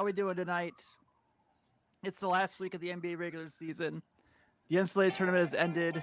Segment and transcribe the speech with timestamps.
[0.00, 0.72] How we doing tonight?
[2.02, 4.00] It's the last week of the NBA regular season.
[4.70, 6.02] The NCAA tournament has ended.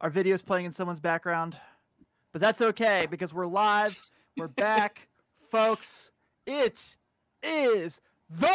[0.00, 1.58] Our video is playing in someone's background,
[2.32, 4.00] but that's okay because we're live.
[4.34, 5.08] We're back,
[5.50, 6.10] folks.
[6.46, 6.96] It
[7.42, 8.46] is the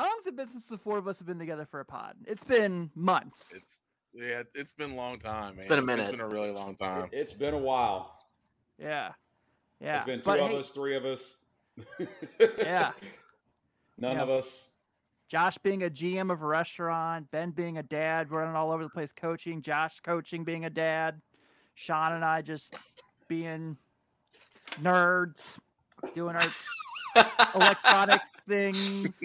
[0.00, 1.84] How long has it been since the four of us have been together for a
[1.84, 2.14] pod?
[2.26, 3.52] It's been months.
[3.54, 3.80] It's
[4.12, 5.58] yeah, it's been a long time, man.
[5.58, 6.02] It's been a minute.
[6.04, 7.08] It's been a really long time.
[7.12, 8.18] It's been a while.
[8.78, 9.12] yeah,
[9.80, 9.96] yeah.
[9.96, 11.44] It's been two But of hey, us, three of us.
[12.58, 12.92] Yeah.
[13.98, 14.22] None Yeah.
[14.22, 14.76] of us.
[15.28, 18.90] Josh being a GM of a restaurant, Ben being a dad, running all over the
[18.90, 21.20] place coaching, Josh coaching, being a dad,
[21.74, 22.76] Sean and I just
[23.28, 23.76] being
[24.82, 25.58] nerds,
[26.14, 26.48] doing our
[27.54, 29.20] electronics things.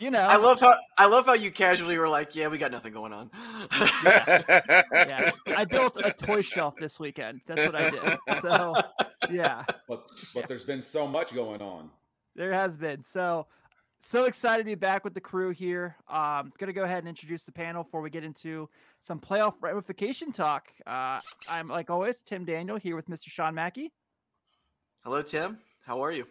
[0.00, 2.70] You know, I love how I love how you casually were like, "Yeah, we got
[2.72, 3.30] nothing going on."
[4.04, 5.30] yeah.
[5.56, 7.40] I built a toy shelf this weekend.
[7.46, 8.18] That's what I did.
[8.40, 8.74] So,
[9.30, 11.90] yeah, But but there's been so much going on.
[12.34, 13.04] there has been.
[13.04, 13.46] So,
[14.00, 15.96] so excited to be back with the crew here.
[16.08, 18.68] Um, gonna go ahead and introduce the panel before we get into
[19.00, 20.68] some playoff ramification talk.
[20.86, 21.18] Uh,
[21.50, 23.28] I'm like always Tim Daniel here with Mr.
[23.28, 23.92] Sean Mackey.
[25.04, 25.58] Hello, Tim.
[25.84, 26.26] How are you?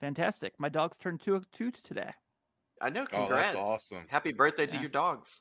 [0.00, 0.54] Fantastic.
[0.58, 2.10] My dog's turned two two today.
[2.80, 3.02] I know.
[3.12, 3.54] oh, Congrats.
[3.54, 4.04] that's awesome.
[4.08, 5.40] Happy birthday to your dogs.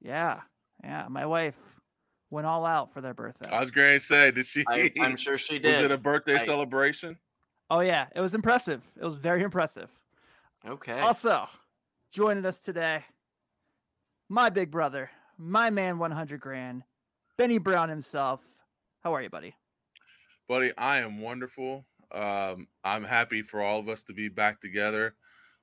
[0.00, 0.40] Yeah,
[0.82, 1.06] yeah.
[1.08, 1.56] My wife
[2.30, 3.48] went all out for their birthday.
[3.48, 4.64] I was going to say, did she?
[4.68, 5.72] I, I'm sure she did.
[5.72, 7.16] was it a birthday I- celebration?
[7.70, 8.82] oh yeah, it was impressive.
[9.00, 9.88] It was very impressive.
[10.68, 11.00] okay.
[11.00, 11.46] Also,
[12.12, 13.02] joining us today,
[14.28, 16.82] my big brother, my man, 100 grand,
[17.38, 18.42] Benny Brown himself.
[19.02, 19.54] How are you, buddy?
[20.48, 21.86] Buddy, I am wonderful.
[22.14, 25.14] Um, I'm happy for all of us to be back together.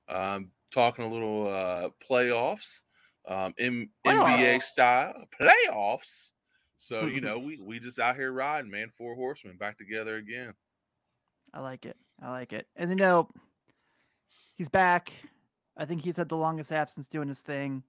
[0.08, 2.80] Um, talking a little uh, playoffs,
[3.26, 6.30] um, M- NBA style playoffs.
[6.76, 8.90] So you know, we we just out here riding, man.
[8.96, 10.54] Four horsemen back together again.
[11.54, 11.96] I like it.
[12.22, 12.66] I like it.
[12.76, 13.28] And you know,
[14.54, 15.12] he's back.
[15.76, 17.82] I think he's had the longest absence doing his thing.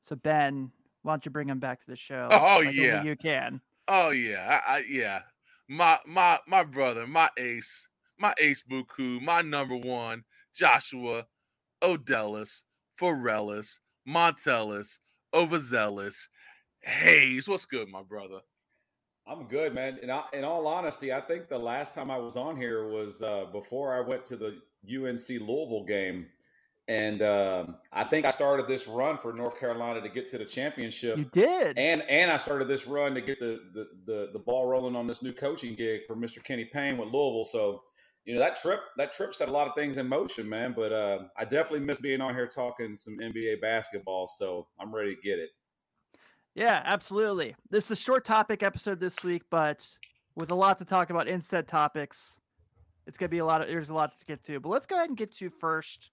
[0.00, 0.70] So Ben,
[1.02, 2.28] why don't you bring him back to the show?
[2.32, 3.02] Oh, like yeah.
[3.02, 3.60] you can.
[3.88, 5.22] Oh yeah, I, I yeah.
[5.68, 7.87] My my my brother, my ace,
[8.18, 10.24] my ace Buku, my number one,
[10.54, 11.26] Joshua,
[11.82, 12.62] Odellis,
[13.00, 14.98] Forellis, Montellis,
[15.34, 16.28] Overzealous,
[16.80, 17.48] Hayes.
[17.48, 18.40] What's good, my brother?
[19.26, 19.98] I'm good, man.
[20.02, 23.22] And I, in all honesty, I think the last time I was on here was
[23.22, 26.26] uh, before I went to the UNC Louisville game,
[26.88, 30.44] and um I think I started this run for North Carolina to get to the
[30.44, 31.18] championship.
[31.18, 31.78] You did.
[31.78, 35.06] And and I started this run to get the, the the the ball rolling on
[35.06, 36.42] this new coaching gig for Mr.
[36.42, 37.44] Kenny Payne with Louisville.
[37.44, 37.82] So,
[38.28, 40.74] you know that trip that trip set a lot of things in motion, man.
[40.76, 44.26] But uh, I definitely miss being on here talking some NBA basketball.
[44.26, 45.48] So I'm ready to get it.
[46.54, 47.56] Yeah, absolutely.
[47.70, 49.88] This is a short topic episode this week, but
[50.34, 52.38] with a lot to talk about instead topics,
[53.06, 54.60] it's gonna be a lot of there's a lot to get to.
[54.60, 56.10] But let's go ahead and get to first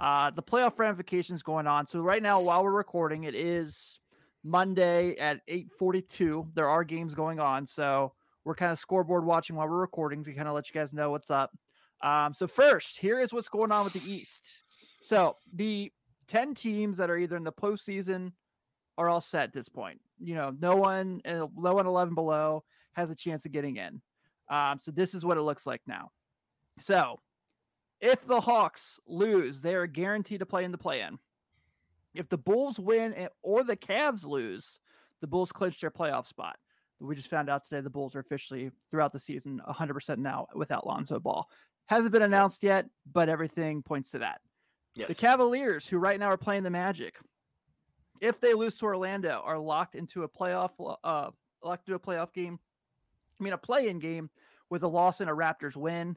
[0.00, 1.86] uh the playoff ramifications going on.
[1.86, 4.00] So right now, while we're recording, it is
[4.42, 6.48] Monday at 8:42.
[6.54, 8.14] There are games going on, so
[8.44, 11.10] we're kind of scoreboard watching while we're recording to kind of let you guys know
[11.10, 11.50] what's up.
[12.02, 14.62] Um, so first, here is what's going on with the East.
[14.98, 15.92] So the
[16.28, 18.32] 10 teams that are either in the postseason
[18.98, 20.00] are all set at this point.
[20.18, 24.00] You know, no one, low no one 11 below has a chance of getting in.
[24.48, 26.10] Um, so this is what it looks like now.
[26.80, 27.20] So
[28.00, 31.18] if the Hawks lose, they are guaranteed to play in the play-in.
[32.14, 34.80] If the Bulls win or the Cavs lose,
[35.20, 36.56] the Bulls clinch their playoff spot.
[37.02, 40.86] We just found out today the Bulls are officially throughout the season 100% now without
[40.86, 41.48] Lonzo Ball.
[41.86, 44.40] Hasn't been announced yet, but everything points to that.
[44.94, 45.08] Yes.
[45.08, 47.16] The Cavaliers, who right now are playing the Magic,
[48.20, 50.70] if they lose to Orlando, are locked into a playoff,
[51.02, 51.30] uh,
[51.62, 52.58] locked into a playoff game.
[53.40, 54.30] I mean, a play-in game
[54.70, 56.16] with a loss and a Raptors win.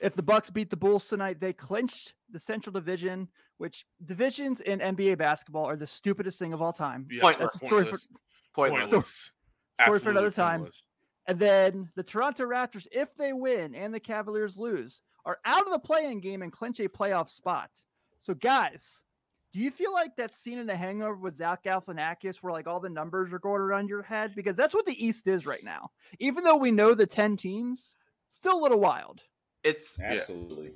[0.00, 1.92] If the Bucks beat the Bulls tonight, they clinch
[2.30, 3.28] the Central Division,
[3.58, 7.06] which divisions in NBA basketball are the stupidest thing of all time.
[7.10, 7.52] Yeah, Pointless.
[7.52, 7.98] That's a story for,
[8.54, 9.30] pointless.
[9.78, 9.86] Pointless.
[9.86, 10.00] Pointless.
[10.00, 10.60] Story for another time.
[10.60, 10.82] pointless.
[11.28, 15.72] And then the Toronto Raptors, if they win and the Cavaliers lose, are out of
[15.72, 17.70] the play-in game and clinch a playoff spot.
[18.18, 19.02] So, guys,
[19.52, 22.78] do you feel like that scene in The Hangover with Zach Galifianakis, where like all
[22.78, 24.34] the numbers are going around your head?
[24.36, 25.90] Because that's what the East is right now.
[26.20, 27.96] Even though we know the ten teams,
[28.28, 29.20] still a little wild.
[29.64, 30.74] It's Absolutely.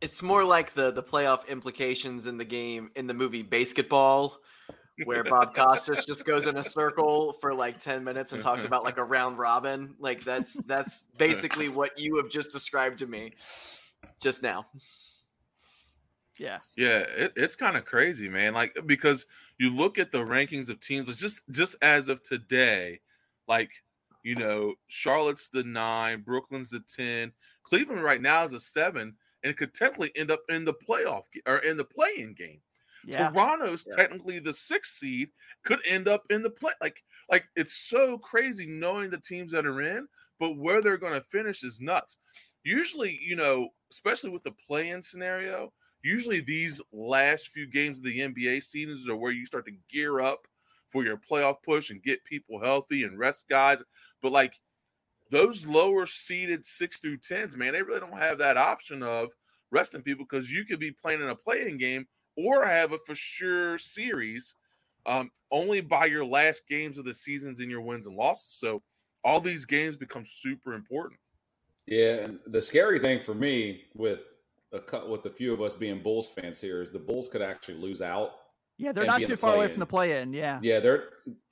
[0.00, 4.38] it's more like the the playoff implications in the game in the movie Basketball,
[5.04, 8.84] where Bob Costas just goes in a circle for like ten minutes and talks about
[8.84, 9.94] like a round robin.
[9.98, 13.32] Like that's that's basically what you have just described to me
[14.20, 14.66] just now.
[16.38, 16.58] Yeah.
[16.76, 18.54] Yeah, it, it's kind of crazy, man.
[18.54, 19.26] Like because
[19.58, 23.00] you look at the rankings of teams, it's just just as of today,
[23.48, 23.70] like
[24.22, 27.32] you know, Charlotte's the nine, Brooklyn's the ten,
[27.62, 29.14] Cleveland right now is a seven,
[29.44, 32.60] and could technically end up in the playoff or in the playing game.
[33.06, 33.30] Yeah.
[33.30, 33.96] Toronto's Yeah.
[33.96, 35.30] technically the sixth seed,
[35.64, 36.72] could end up in the play.
[36.80, 40.08] Like, like it's so crazy knowing the teams that are in,
[40.38, 42.18] but where they're going to finish is nuts.
[42.64, 45.72] Usually, you know, especially with the play-in scenario,
[46.02, 50.20] usually these last few games of the NBA seasons are where you start to gear
[50.20, 50.46] up
[50.86, 53.82] for your playoff push and get people healthy and rest guys.
[54.22, 54.54] But like
[55.30, 59.32] those lower seeded six through tens, man, they really don't have that option of
[59.70, 63.14] resting people because you could be playing in a playing game or have a for
[63.14, 64.54] sure series
[65.06, 68.58] um, only by your last games of the seasons and your wins and losses.
[68.58, 68.82] So
[69.24, 71.20] all these games become super important.
[71.86, 74.34] Yeah, and the scary thing for me with
[74.72, 77.42] a cut with a few of us being Bulls fans here is the Bulls could
[77.42, 78.32] actually lose out.
[78.78, 79.70] Yeah, they're not too far away play-in.
[79.70, 80.32] from the play in.
[80.32, 80.58] Yeah.
[80.62, 81.04] Yeah, they're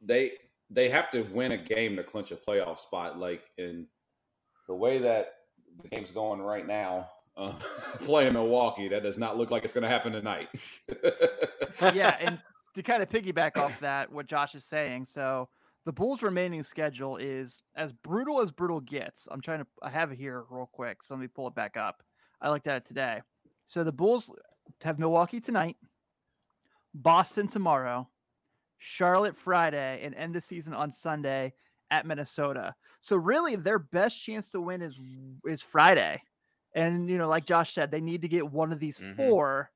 [0.03, 0.33] they
[0.71, 3.19] they have to win a game to clinch a playoff spot.
[3.19, 3.87] Like in
[4.67, 5.35] the way that
[5.83, 7.53] the game's going right now, uh,
[8.05, 10.49] playing Milwaukee, that does not look like it's going to happen tonight.
[11.95, 12.39] yeah, and
[12.75, 15.49] to kind of piggyback off that, what Josh is saying, so
[15.85, 19.29] the Bulls' remaining schedule is as brutal as brutal gets.
[19.31, 21.77] I'm trying to, I have it here real quick, so let me pull it back
[21.77, 22.03] up.
[22.41, 23.21] I looked at it today.
[23.67, 24.31] So the Bulls
[24.83, 25.77] have Milwaukee tonight,
[26.95, 28.09] Boston tomorrow,
[28.79, 31.55] Charlotte Friday, and end the season on Sunday
[31.91, 32.75] at Minnesota.
[33.01, 34.99] So really, their best chance to win is
[35.47, 36.23] is Friday.
[36.75, 39.17] And you know, like Josh said, they need to get one of these Mhm.
[39.17, 39.71] four.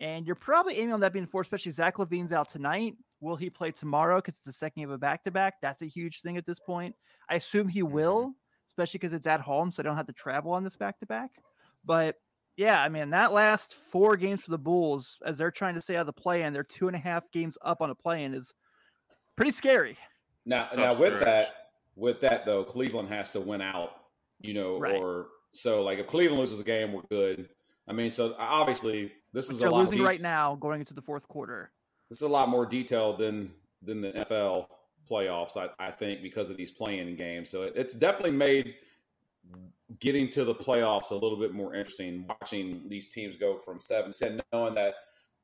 [0.00, 2.96] And you're probably aiming on that being four, especially Zach LaVine's out tonight.
[3.20, 4.16] Will he play tomorrow?
[4.16, 5.54] Because it's the second game of a back to back.
[5.62, 6.94] That's a huge thing at this point.
[7.28, 8.34] I assume he will,
[8.66, 11.06] especially because it's at home, so I don't have to travel on this back to
[11.06, 11.30] back.
[11.84, 12.16] But
[12.56, 15.96] yeah, I mean, that last four games for the Bulls, as they're trying to stay
[15.96, 18.24] out of the play in, they're two and a half games up on a play
[18.24, 18.52] in, is
[19.36, 19.96] pretty scary.
[20.44, 21.24] Now, Tough now with stretch.
[21.24, 23.92] that, with that though, Cleveland has to win out.
[24.40, 24.96] You know, Right.
[24.96, 27.48] or so like if Cleveland loses a game, we're good.
[27.88, 31.02] I mean, so obviously this is a lot losing of right now, going into the
[31.02, 31.70] fourth quarter.
[32.10, 33.48] This is a lot more detailed than
[33.82, 34.66] than the NFL
[35.08, 35.56] playoffs.
[35.56, 38.74] I, I think because of these playing games, so it, it's definitely made
[40.00, 42.26] getting to the playoffs a little bit more interesting.
[42.26, 44.94] Watching these teams go from seven to ten, knowing that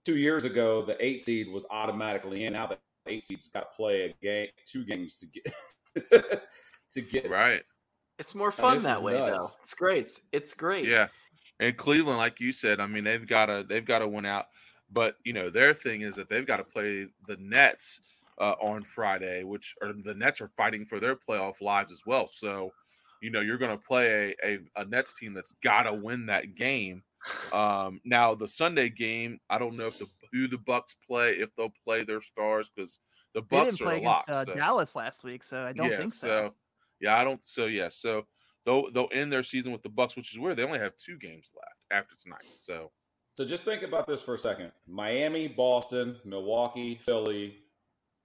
[0.05, 2.55] two years ago the eight seed was automatically in.
[2.55, 5.53] Now the eight seed's got to play a game, two games to get
[6.91, 7.63] to get Right.
[8.21, 9.35] It's more fun this that is way, though.
[9.35, 10.11] It's great.
[10.31, 10.85] It's great.
[10.85, 11.09] Yeah.
[11.59, 14.47] And Cleveland, like you said, I mean, they've got to they've got to win out.
[14.93, 18.01] But you know, their thing is that they've got to play the Nets
[18.39, 22.27] uh, on Friday, which are the Nets are fighting for their playoff lives as well.
[22.27, 22.71] So,
[23.21, 26.27] you know, you're going to play a, a, a Nets team that's got to win
[26.27, 27.03] that game.
[27.53, 31.55] Um, now, the Sunday game, I don't know if the who the Bucks play, if
[31.57, 32.99] they'll play their stars, because
[33.35, 34.37] the They Bucks didn't are play a against lock.
[34.37, 36.55] uh, so- Dallas last week, so I don't yeah, think so.
[37.01, 37.43] Yeah, I don't.
[37.45, 38.27] So yeah, so
[38.65, 40.57] they'll they'll end their season with the Bucks, which is weird.
[40.57, 42.43] They only have two games left after tonight.
[42.43, 42.91] So
[43.35, 44.73] So just think about this for a second.
[44.87, 47.59] Miami, Boston, Milwaukee, Philly,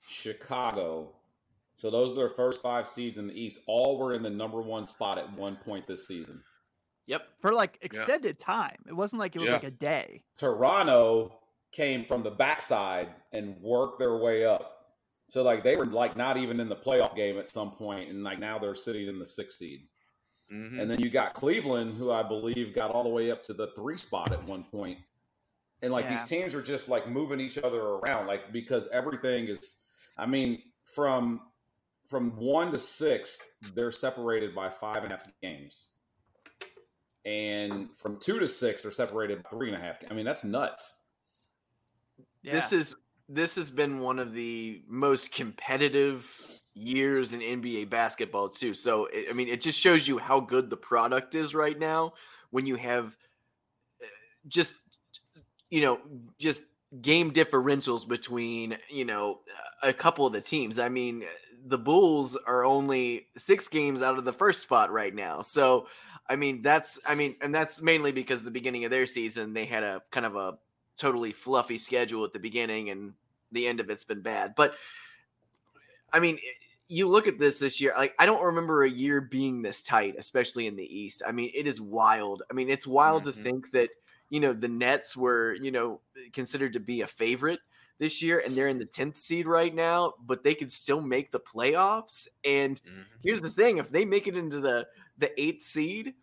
[0.07, 1.13] Chicago.
[1.75, 3.61] So those are their first five seeds in the East.
[3.67, 6.41] All were in the number one spot at one point this season.
[7.07, 7.27] Yep.
[7.41, 9.53] For like extended time, it wasn't like it was Yeah.
[9.55, 10.23] like a day.
[10.39, 11.37] Toronto
[11.71, 14.71] came from the backside and worked their way up.
[15.27, 18.23] So like they were like not even in the playoff game at some point, and
[18.23, 19.87] like now they're sitting in the sixth seed.
[20.51, 20.79] mhm.
[20.79, 23.67] And then you got Cleveland, who I believe got all the way up to the
[23.75, 24.99] three spot at one point.
[25.81, 29.83] And like these teams are just like moving each other around, like because everything is.
[30.17, 31.41] I mean, from
[32.05, 35.87] from one to six, they're separated by five and a half games,
[37.25, 39.99] and from two to six, they're separated by three and a half.
[40.09, 41.09] I mean, that's nuts.
[42.43, 42.53] Yeah.
[42.53, 42.95] This is
[43.27, 46.29] this has been one of the most competitive
[46.75, 48.73] years in NBA basketball too.
[48.73, 52.13] So I mean, it just shows you how good the product is right now
[52.51, 53.17] when you have
[54.01, 54.07] uh,
[54.47, 54.73] just
[55.69, 55.99] you know
[56.37, 56.63] just
[57.01, 59.39] game differentials between you know
[59.81, 60.77] a couple of the teams.
[60.77, 61.23] I mean,
[61.65, 65.41] the Bulls are only six games out of the first spot right now.
[65.41, 65.87] So
[66.29, 69.65] I mean, that's I mean, and that's mainly because the beginning of their season they
[69.65, 70.57] had a kind of a
[70.97, 73.15] totally fluffy schedule at the beginning and
[73.51, 74.55] the end of it's been bad.
[74.55, 74.75] But
[76.11, 76.39] I mean,
[76.87, 80.15] you look at this this year, like I don't remember a year being this tight,
[80.17, 81.23] especially in the East.
[81.25, 82.43] I mean, it is wild.
[82.49, 83.25] I mean, it's wild Mhm.
[83.25, 83.89] to think that,
[84.29, 86.01] you know, the Nets were, you know,
[86.33, 87.59] considered to be a favorite
[87.97, 91.31] this year and they're in the 10th seed right now, but they could still make
[91.31, 92.27] the playoffs.
[92.43, 93.25] And Mhm.
[93.25, 94.87] here's the thing, if they make it into the
[95.17, 96.15] the 8th seed,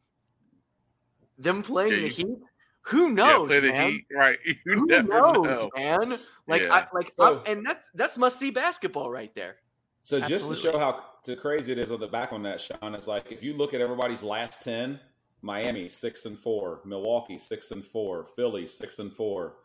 [1.39, 2.39] them playing Yeah, the Heat
[2.87, 3.91] Who Yeah, knows, play the man?
[3.91, 4.39] Heat, right?
[4.45, 5.71] You Who never knows, know.
[5.77, 6.15] man?
[6.49, 6.75] Like, Yeah.
[6.75, 9.57] I, like, So- I'm- and that's that's must see basketball right there.
[10.03, 12.95] So just to show how to crazy it is on the back on that, Sean,
[12.95, 14.99] it's like if you look at everybody's last ten,
[15.43, 19.59] Miami six and four, Milwaukee six and four, Philly six and four,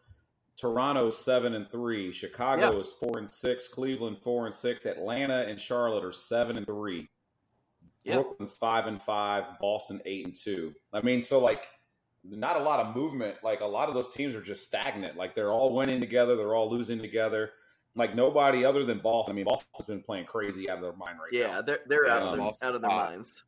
[0.56, 2.80] Toronto seven and three, Chicago Yeah.
[2.80, 7.10] is four and six, Cleveland four and six, Atlanta and Charlotte are seven and three,
[8.04, 8.14] Yeah.
[8.16, 10.76] Brooklyn's five and five, Boston eight and two.
[10.94, 11.66] I mean, so like
[12.30, 13.38] not a lot of movement.
[13.44, 15.16] Like a lot of those teams are just stagnant.
[15.18, 17.52] Like they're all winning together, they're all losing together.
[17.96, 19.34] Like nobody other than Boston.
[19.34, 21.40] I mean, Boston's been playing crazy out of their mind right now.
[21.56, 23.44] Yeah, they're they're out Yeah, of their, out of their minds.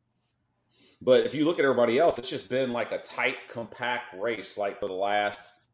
[1.02, 4.58] But if you look at everybody else, it's just been like a tight, compact race.
[4.58, 5.66] Like for the last,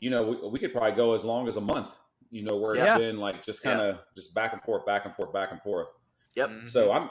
[0.00, 1.98] you know, we, we could probably go as long as a month.
[2.30, 2.96] You know, where it's Yeah.
[2.96, 5.88] been like just kind of just back and forth, back and forth, back and forth.
[6.34, 6.48] Yep.
[6.50, 6.68] Mhm.
[6.68, 7.10] So I'm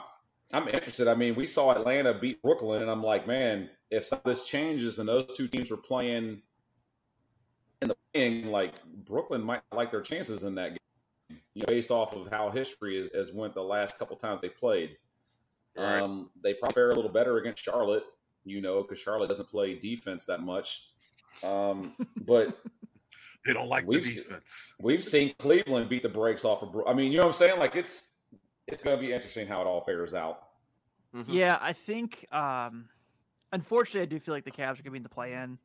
[0.52, 1.08] I'm interested.
[1.08, 4.48] I mean, we saw Atlanta beat Brooklyn, and I'm like, man, if some of this
[4.48, 6.42] changes and those two teams were playing
[7.80, 11.90] in the thing, like Brooklyn might like their chances in that game, you know, based
[11.90, 14.96] off of how history is has went the last couple times they've played.
[15.76, 16.00] Right.
[16.00, 18.04] Um, they probably fare a little better against Charlotte,
[18.44, 20.90] you know, because Charlotte doesn't play defense that much.
[21.42, 21.94] Um,
[22.26, 22.58] but
[23.46, 24.74] they don't like we've se- defense.
[24.78, 26.72] we've seen Cleveland beat the brakes off of.
[26.72, 27.58] Bro- I mean, you know what I'm saying?
[27.58, 28.21] Like it's
[28.68, 30.48] it's going to be interesting how it all fares out.
[31.14, 31.24] Mhm.
[31.28, 32.26] Yeah, I think.
[32.32, 32.88] Um,
[33.52, 35.58] unfortunately, I do feel like the Cavs are going to be in the play-in.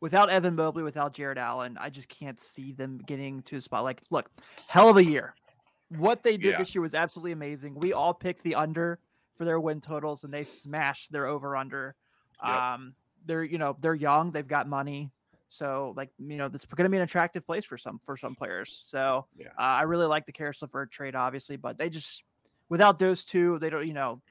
[0.00, 3.84] Without Evan Mobley, without Jarrett Allen, I just can't see them getting to a spot.
[3.84, 4.30] Like, look,
[4.68, 5.34] hell of a year.
[5.90, 6.58] What they did Yeah.
[6.58, 7.74] this year was absolutely amazing.
[7.74, 8.98] We all picked the under
[9.36, 11.94] for their win totals, and they smashed their over/under.
[12.42, 12.50] Yep.
[12.54, 12.94] Um,
[13.26, 15.10] they're you know they're young, they've got money,
[15.48, 18.34] so like you know it's going to be an attractive place for some for some
[18.34, 18.84] players.
[18.86, 19.48] So Yeah.
[19.58, 22.22] uh, I really like the Caris LeVert trade, obviously, but they just
[22.70, 24.22] without those two, they don't you know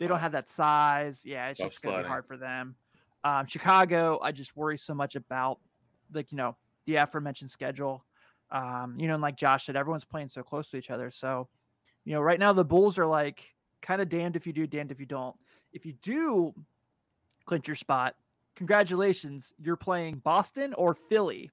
[0.00, 1.20] they don't have that size.
[1.24, 2.76] Yeah, it's Tough just going to be hard for them.
[3.22, 5.58] Um, Chicago, I just worry so much about
[6.12, 8.04] like you know the aforementioned schedule.
[8.50, 11.10] Um, you know, and like Josh said, everyone's playing so close to each other.
[11.10, 11.48] So,
[12.04, 13.42] you know, right now the Bulls are like
[13.82, 15.34] kind of damned if you do, damned if you don't.
[15.72, 16.54] If you do
[17.46, 18.14] clinch your spot,
[18.54, 21.50] congratulations, you're playing Boston or Philly.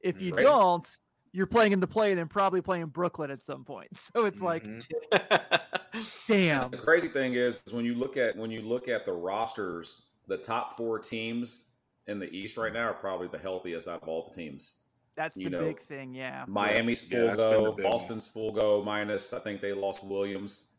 [0.00, 0.42] If you Right.
[0.42, 0.98] don't,
[1.32, 3.88] you're playing in the play and probably playing Brooklyn at some point.
[4.14, 4.64] So it's like,
[5.12, 6.26] Mhm.
[6.28, 6.70] damn.
[6.70, 10.06] The crazy thing is, is when you look at when you look at the rosters,
[10.26, 11.74] the top four teams
[12.06, 14.82] in the East right now are probably the healthiest out of all the teams.
[15.16, 16.14] That's the know, big thing.
[16.14, 16.44] Yeah.
[16.48, 17.92] Miami's full that's been the go, big one.
[17.92, 20.76] Boston's full go, minus I think they lost Williams.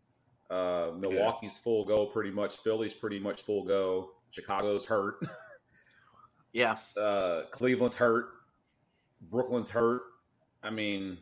[0.50, 2.58] Uh, Milwaukee's full go, pretty much.
[2.58, 4.12] Philly's pretty much full go.
[4.31, 5.15] Chicago's hurt.
[6.53, 8.29] yeah, uh, Cleveland's hurt.
[9.29, 10.01] Brooklyn's hurt.
[10.63, 11.18] I mean,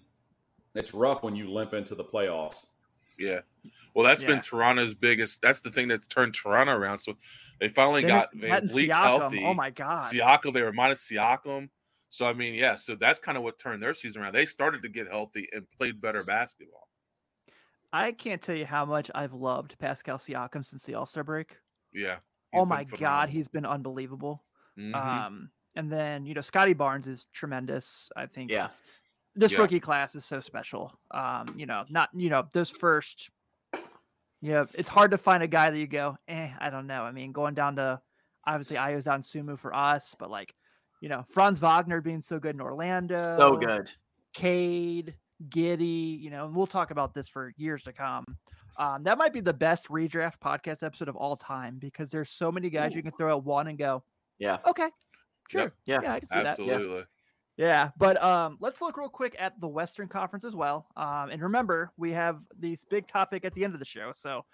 [0.75, 2.71] it's rough when you limp into the playoffs.
[3.17, 3.39] Yeah.
[3.93, 4.29] Well, that's Yeah.
[4.29, 5.41] been Toronto's biggest.
[5.41, 6.99] That's the thing that's turned Toronto around.
[6.99, 7.17] So
[7.59, 9.43] they finally Then got it- VanVleet healthy.
[9.43, 10.01] Oh my god.
[10.01, 11.69] Siakam, they were minus Siakam.
[12.09, 12.75] So I mean, yeah.
[12.75, 14.33] So that's kind of what turned their season around.
[14.33, 16.87] They started to get healthy and played better basketball.
[17.91, 21.57] I can't tell you how much I've loved Pascal Siakam since the All Star break.
[21.91, 22.17] Yeah.
[22.53, 24.43] oh my god, he's been unbelievable.
[24.77, 24.95] Mhm.
[24.95, 28.11] Um, and then you know Scottie Barnes is tremendous.
[28.15, 28.49] I think.
[28.49, 28.69] yeah.
[29.39, 29.61] This Yeah.
[29.61, 30.99] rookie class is so special.
[31.11, 33.29] Um, you know, not you know those first.
[34.41, 37.03] You know, it's hard to find a guy that you go, eh, I don't know.
[37.03, 38.01] I mean, going down to
[38.45, 40.53] obviously Ayo Dosunmu for us, but like,
[41.01, 43.91] you know, Franz Wagner being so good in Orlando, So good.
[44.33, 45.15] Cade,
[45.49, 48.23] Giddey, you know, and we'll talk about this for years to come.
[48.77, 52.49] Um, that might be the best redraft podcast episode of all time because there's so
[52.49, 54.03] many guys you can throw at one and go,
[54.37, 54.59] Yeah.
[54.65, 54.89] okay,
[55.49, 55.99] sure, Yeah.
[56.01, 56.45] yeah, I can see that.
[56.47, 57.03] Absolutely.
[57.59, 60.87] Yeah, but um, let's look real quick at the Western Conference as well.
[60.95, 64.45] Um, and remember, we have this big topic at the end of the show, so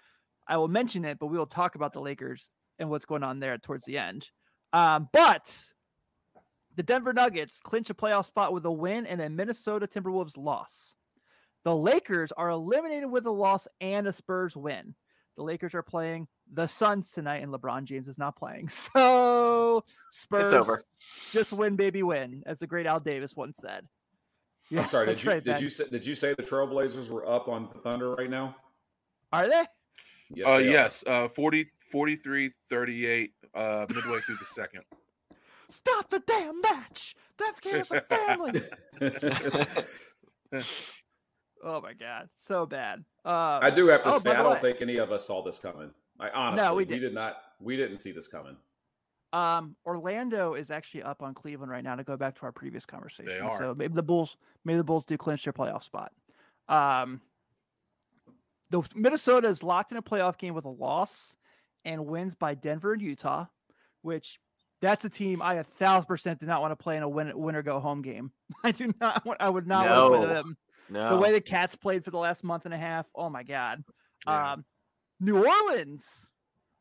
[0.48, 3.38] I will mention it, but we will talk about the Lakers and what's going on
[3.38, 4.28] there towards the end.
[4.72, 5.56] Um, but
[6.74, 10.96] the Denver Nuggets clinch a playoff spot with a win and a Minnesota Timberwolves loss.
[11.62, 14.96] The Lakers are eliminated with a loss and a Spurs win.
[15.36, 18.68] The Lakers are playing the Suns tonight, and LeBron James is not playing.
[18.94, 20.82] So Spurs it's over.
[21.32, 23.86] just win, baby, win, as the great Al Davis once said.
[24.70, 25.06] Yeah, I'm sorry.
[25.06, 25.62] Did you right, did Ben.
[25.62, 28.56] you say did you say the Trailblazers were up on the Thunder right now?
[29.32, 29.64] Are they?
[30.30, 30.48] Yes.
[30.48, 31.04] uh, they yes.
[31.06, 34.82] Uh, 40, 43, 38, uh, midway through the second.
[35.68, 37.14] Stop the damn match.
[37.38, 38.52] Def Camp for family.
[41.64, 43.04] oh my god, so bad.
[43.24, 45.42] Uh, I do have to Oh, say, I don't way- think any of us saw
[45.42, 45.90] this coming.
[46.20, 47.00] I honestly, we we, didn't.
[47.02, 47.36] did not.
[47.60, 48.56] We didn't see this coming.
[49.32, 52.86] Um, Orlando is actually up on Cleveland right now to go back to our previous
[52.86, 53.26] conversation.
[53.26, 53.58] they are.
[53.58, 56.12] So maybe the Bulls, maybe the Bulls do clinch their playoff spot.
[56.68, 57.20] Um,
[58.70, 61.36] the Minnesota is locked in a playoff game with a loss
[61.84, 63.46] and wins by Denver and Utah,
[64.02, 64.38] which
[64.82, 67.30] that's a team I a thousand percent do not want to play in a win
[67.34, 68.32] win or go home game.
[68.64, 69.40] I do not want.
[69.40, 70.34] I would not want to play No.
[70.34, 70.56] them.
[70.88, 71.10] No.
[71.10, 73.06] The way the Cats played for the last month and a half.
[73.14, 73.84] Oh my god.
[74.26, 74.52] Yeah.
[74.52, 74.64] Um,
[75.20, 76.26] New Orleans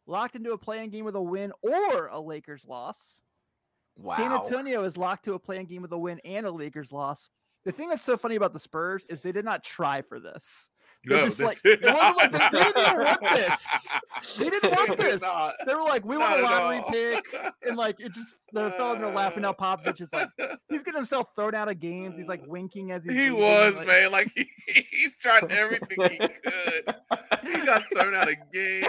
[0.08, 3.22] locked into a playing game with a win or a Lakers loss.
[3.98, 4.16] wow.
[4.16, 7.30] San Antonio is locked to a playing game with a win and a Lakers loss.
[7.64, 10.70] The thing that's so funny about the Spurs is they did not try for this.
[11.08, 14.00] They No, just they like did it wasn't like they, they didn't even want this.
[14.38, 15.22] They didn't want They this.
[15.22, 15.54] not.
[15.68, 17.26] They were like, we Not want a lottery pick,
[17.68, 19.54] and like it just the fellow in there laughing now.
[19.54, 20.30] Popovich is like
[20.70, 22.18] he's getting himself thrown out of games.
[22.18, 24.12] He's like winking as he's He leaving, was, like- man.
[24.12, 24.50] Like he,
[24.92, 26.96] he's trying everything he could.
[27.44, 28.88] He got thrown out of games.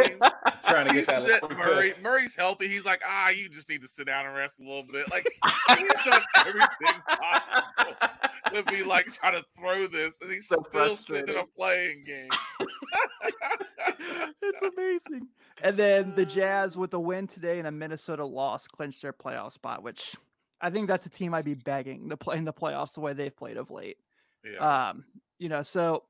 [0.51, 1.91] He's trying to He get that said free Murray.
[1.93, 2.03] pick.
[2.03, 2.69] Murray's healthy.
[2.69, 5.11] He's like, ah, you just need to sit down and rest a little bit.
[5.11, 5.27] Like
[5.69, 7.97] he's done everything possible
[8.55, 11.47] to be like trying to throw this, and he's So still sitting in a frustrating.
[11.57, 12.29] playing game.
[14.43, 15.29] it's amazing.
[15.63, 19.53] And then the Jazz with a win today and a Minnesota loss clinched their playoff
[19.53, 20.17] spot, which
[20.61, 23.13] I think that's a team I'd be begging to play in the playoffs the way
[23.13, 23.99] they've played of late.
[24.45, 24.89] Yeah.
[24.89, 25.05] Um,
[25.39, 26.05] you know, so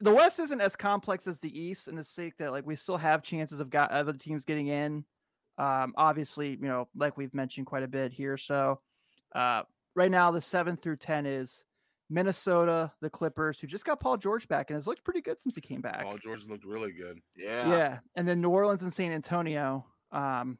[0.00, 2.96] the West isn't as complex as the East in the sake that like we still
[2.96, 5.04] have chances of got other teams getting in.
[5.56, 8.36] Um, obviously, you know, like we've mentioned quite a bit here.
[8.36, 8.80] So
[9.34, 9.62] uh
[9.94, 11.64] right now the seven through ten is
[12.14, 15.54] Minnesota, the Clippers, who just got Paul George back and has looked pretty good since
[15.56, 16.02] he came back.
[16.04, 17.20] Paul George looked really good.
[17.36, 17.68] yeah.
[17.68, 17.98] Yeah.
[18.14, 19.84] And then New Orleans and San Antonio.
[20.12, 20.56] Um,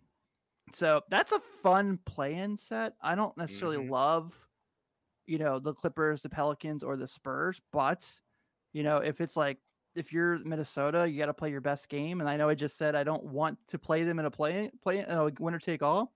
[0.73, 2.95] so that's a fun play-in set.
[3.01, 3.91] I don't necessarily Mhm.
[3.91, 4.35] love,
[5.27, 8.05] you know, the Clippers, the Pelicans, or the Spurs, but
[8.73, 9.59] you know, if it's like
[9.95, 12.21] if you're Minnesota, you got to play your best game.
[12.21, 14.73] And I know I just said I don't want to play them in a play
[14.83, 16.13] play in a winner take all.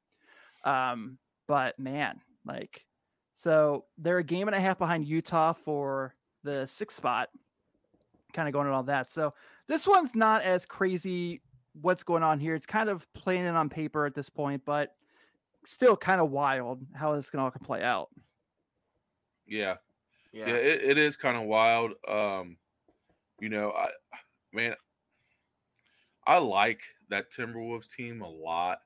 [0.64, 2.84] Um, but man, like,
[3.38, 7.28] so they're a game and a half behind Utah for the sixth spot.
[8.32, 9.12] Kind of going on all that.
[9.12, 9.32] So
[9.68, 11.40] this one's not as crazy
[11.80, 12.56] what's going on here.
[12.56, 14.96] It's kind of playing it on paper at this point, but
[15.64, 18.08] still kind of wild how this can all can play out.
[19.46, 19.76] Yeah.
[20.32, 20.48] Yeah.
[20.48, 21.92] Yeah, it, it is kind of wild.
[22.08, 22.56] Um,
[23.38, 23.86] you know, I
[24.52, 24.74] man,
[26.26, 28.80] I like that Timberwolves team a lot.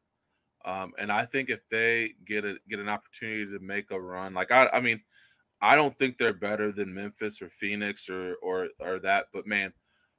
[0.65, 4.35] Um, and I think if they get a get an opportunity to make a run,
[4.35, 5.01] like I, I mean,
[5.61, 9.73] I don't think they're better than Memphis or Phoenix or or or that, but man,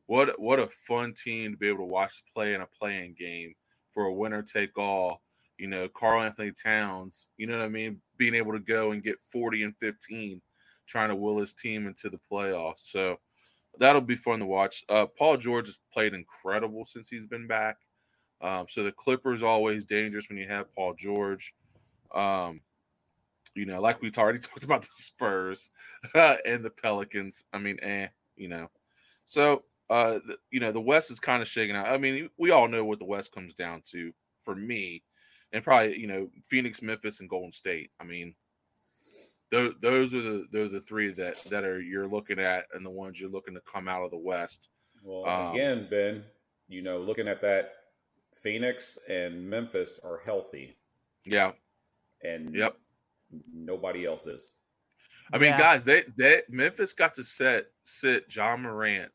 [0.07, 3.53] what what a fun team to be able to watch play in a playing game
[3.91, 5.21] for a winner take all.
[5.57, 9.21] You know, Karl-Anthony Towns, you know what I mean, being able to go and get
[9.21, 10.41] 40 and 15
[10.87, 12.79] trying to will his team into the playoffs.
[12.79, 13.17] So
[13.79, 14.83] that'll be fun to watch.
[14.89, 17.77] Uh, Paul George has played incredible since he's been back.
[18.43, 21.55] Um, so the Clippers always dangerous when you have Paul George.
[22.13, 22.61] Um,
[23.55, 25.69] you know, like we've already talked about the Spurs
[26.13, 27.45] and the Pelicans.
[27.53, 28.69] I mean, eh, you know.
[29.25, 31.87] So uh, the, you know, the West is kind of shaking out.
[31.87, 35.03] I mean, we all know what the West comes down to for me,
[35.53, 37.91] and probably you know Phoenix, Memphis, and Golden State.
[37.99, 38.35] I mean,
[39.51, 42.85] those those are the those are the three that that are you're looking at, and
[42.85, 44.69] the ones you're looking to come out of the West.
[45.01, 46.25] Well, Um, again, Ben,
[46.67, 47.73] you know, looking at that,
[48.41, 50.75] Phoenix and Memphis are healthy,
[51.25, 51.51] Yeah.
[52.23, 52.77] and Yep.
[53.53, 54.61] nobody else is.
[55.31, 55.57] I mean, Yeah.
[55.57, 59.11] guys, they they Memphis got to set sit Ja Morant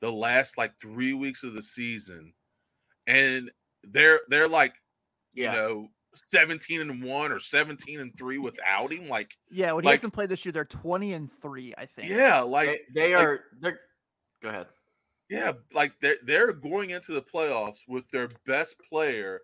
[0.00, 2.32] the last like three weeks of the season,
[3.06, 3.50] and
[3.84, 4.74] they're they're like
[5.34, 5.52] Yeah.
[5.52, 9.08] you know seventeen and one or seventeen and three without him.
[9.08, 12.08] Like, Yeah, when Like- he hasn't played this year, they're twenty and three, I think.
[12.10, 12.80] yeah, like they,
[13.10, 13.44] they like- are.
[13.60, 13.80] They're.
[14.42, 14.68] Go ahead.
[15.30, 19.40] Yeah, like they're they're going into the playoffs with their best player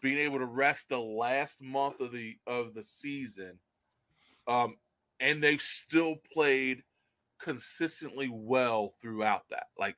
[0.00, 3.58] being able to rest the last month of the of the season,
[4.46, 4.76] um,
[5.18, 6.84] and they've still played
[7.40, 9.66] consistently well throughout that.
[9.76, 9.96] Like,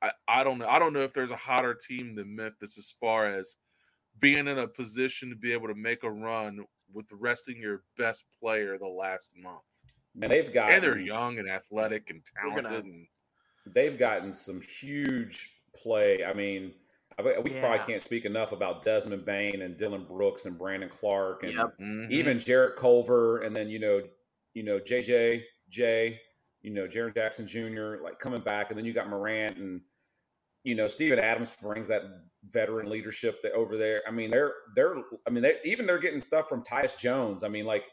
[0.00, 2.90] I I don't know I don't know if there's a hotter team than Memphis as
[2.98, 3.58] far as
[4.18, 8.24] being in a position to be able to make a run with resting your best
[8.40, 9.62] player the last month.
[10.14, 13.06] Man, they've got And they're young and athletic and We're gonna- talented and
[13.74, 16.24] they've gotten some huge play.
[16.24, 16.74] I mean,
[17.22, 17.60] we we Yeah.
[17.60, 21.78] probably can't speak enough about Desmond Bane and Dillon Brooks and Brandon Clarke and Yep.
[21.78, 22.10] Mhm.
[22.10, 24.08] even Jarrett Culver, and then you know,
[24.54, 26.20] you know JJ J,
[26.62, 27.96] you know Jaren Jackson Jr.
[28.02, 29.80] like coming back, and then you got Morant and
[30.64, 32.02] you know Steven Adams brings that
[32.44, 34.02] veteran leadership that over there.
[34.06, 34.94] I mean, they're they're
[35.26, 37.42] I mean they even they're getting stuff from Tyus Jones.
[37.42, 37.84] I mean, like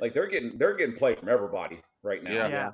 [0.00, 2.32] like they're getting they're getting play from everybody right now.
[2.32, 2.48] Yeah.
[2.48, 2.70] Yeah.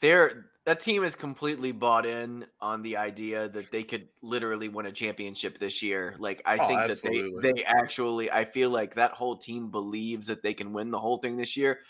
[0.00, 4.86] They're that team is completely bought in on the idea that they could literally win
[4.86, 6.16] a championship this year.
[6.18, 7.30] Like I Oh, think absolutely.
[7.34, 10.90] that they they actually I feel like that whole team believes that they can win
[10.90, 11.80] the whole thing this year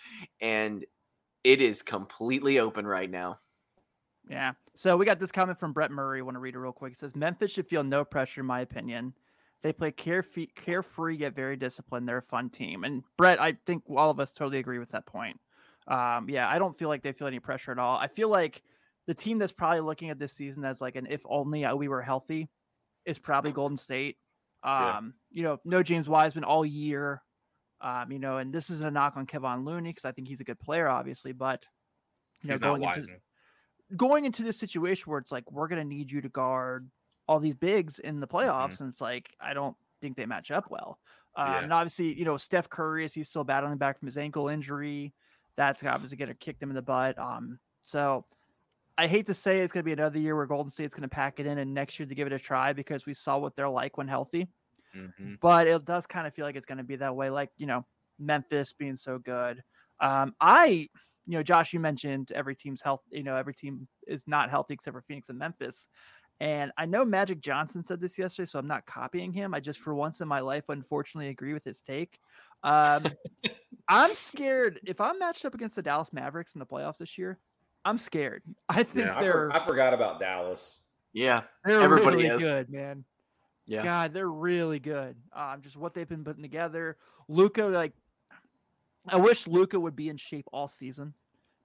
[0.41, 0.85] and
[1.45, 3.39] it is completely open right now.
[4.29, 4.53] Yeah.
[4.75, 6.21] So we got this comment from Brett Murray.
[6.21, 6.95] I want to read it real quick.
[6.95, 9.13] It says Memphis should feel no pressure, in my opinion.
[9.63, 12.09] They play carefree, carefree yet very disciplined.
[12.09, 12.85] They're a fun team.
[12.85, 15.39] And Brett, I think all of us totally agree with that point.
[15.87, 17.97] Um, yeah, I don't feel like they feel any pressure at all.
[17.97, 18.63] I feel like
[19.07, 22.03] the team that's probably looking at this season as like an if only we were
[22.03, 22.49] healthy
[23.05, 24.17] is probably Golden State.
[24.63, 25.01] Um, Yeah.
[25.31, 27.23] you know, no James Wiseman all year.
[27.81, 30.41] Um, you know, and this isn't a knock on Kevon Looney because I think he's
[30.41, 31.67] a good player, obviously, but
[32.43, 33.09] you know, He's not going into
[33.97, 36.91] going into this situation where it's like we're gonna need you to guard
[37.29, 40.71] all these bigs in the playoffs, and it's like I don't think they match up
[40.71, 40.99] well.
[41.37, 41.61] Um, Yeah.
[41.63, 45.15] And obviously, you know, Steph Curry is he's still battling back from his ankle injury.
[45.57, 47.19] That's obviously gonna kick them in the butt.
[47.19, 48.27] Um, so
[48.97, 51.47] I hate to say it's gonna be another year where Golden State's gonna pack it
[51.47, 53.97] in, and next year to give it a try because we saw what they're like
[53.97, 54.49] when healthy.
[54.95, 55.39] Mhm.
[55.41, 57.87] But it does kind of feel like it's gonna be that way, like you know,
[58.19, 59.63] Memphis being so good.
[60.01, 60.89] Um, I
[61.27, 64.75] you know, Josh, you mentioned every team's health, you know, every team is not healthy
[64.75, 65.89] except for Phoenix and Memphis.
[66.41, 69.55] And I know Magic Johnson said this yesterday, so I'm not copying him.
[69.55, 72.19] I just, for once in my life, unfortunately agree with his take.
[72.63, 73.05] Um,
[73.89, 77.39] I'm scared if I'm matched up against the Dallas Mavericks in the playoffs this year.
[77.85, 78.43] I'm scared.
[78.69, 80.89] I think Yeah, they're for, I forgot about Dallas.
[81.13, 81.43] Yeah.
[81.65, 82.43] they're everybody really is.
[82.43, 83.05] good, man.
[83.67, 83.85] Yeah.
[83.85, 85.17] God, they're really good.
[85.33, 86.99] Um, just what they've been putting together.
[87.29, 87.93] Luka, like,
[89.07, 91.15] I wish Luka would be in shape all season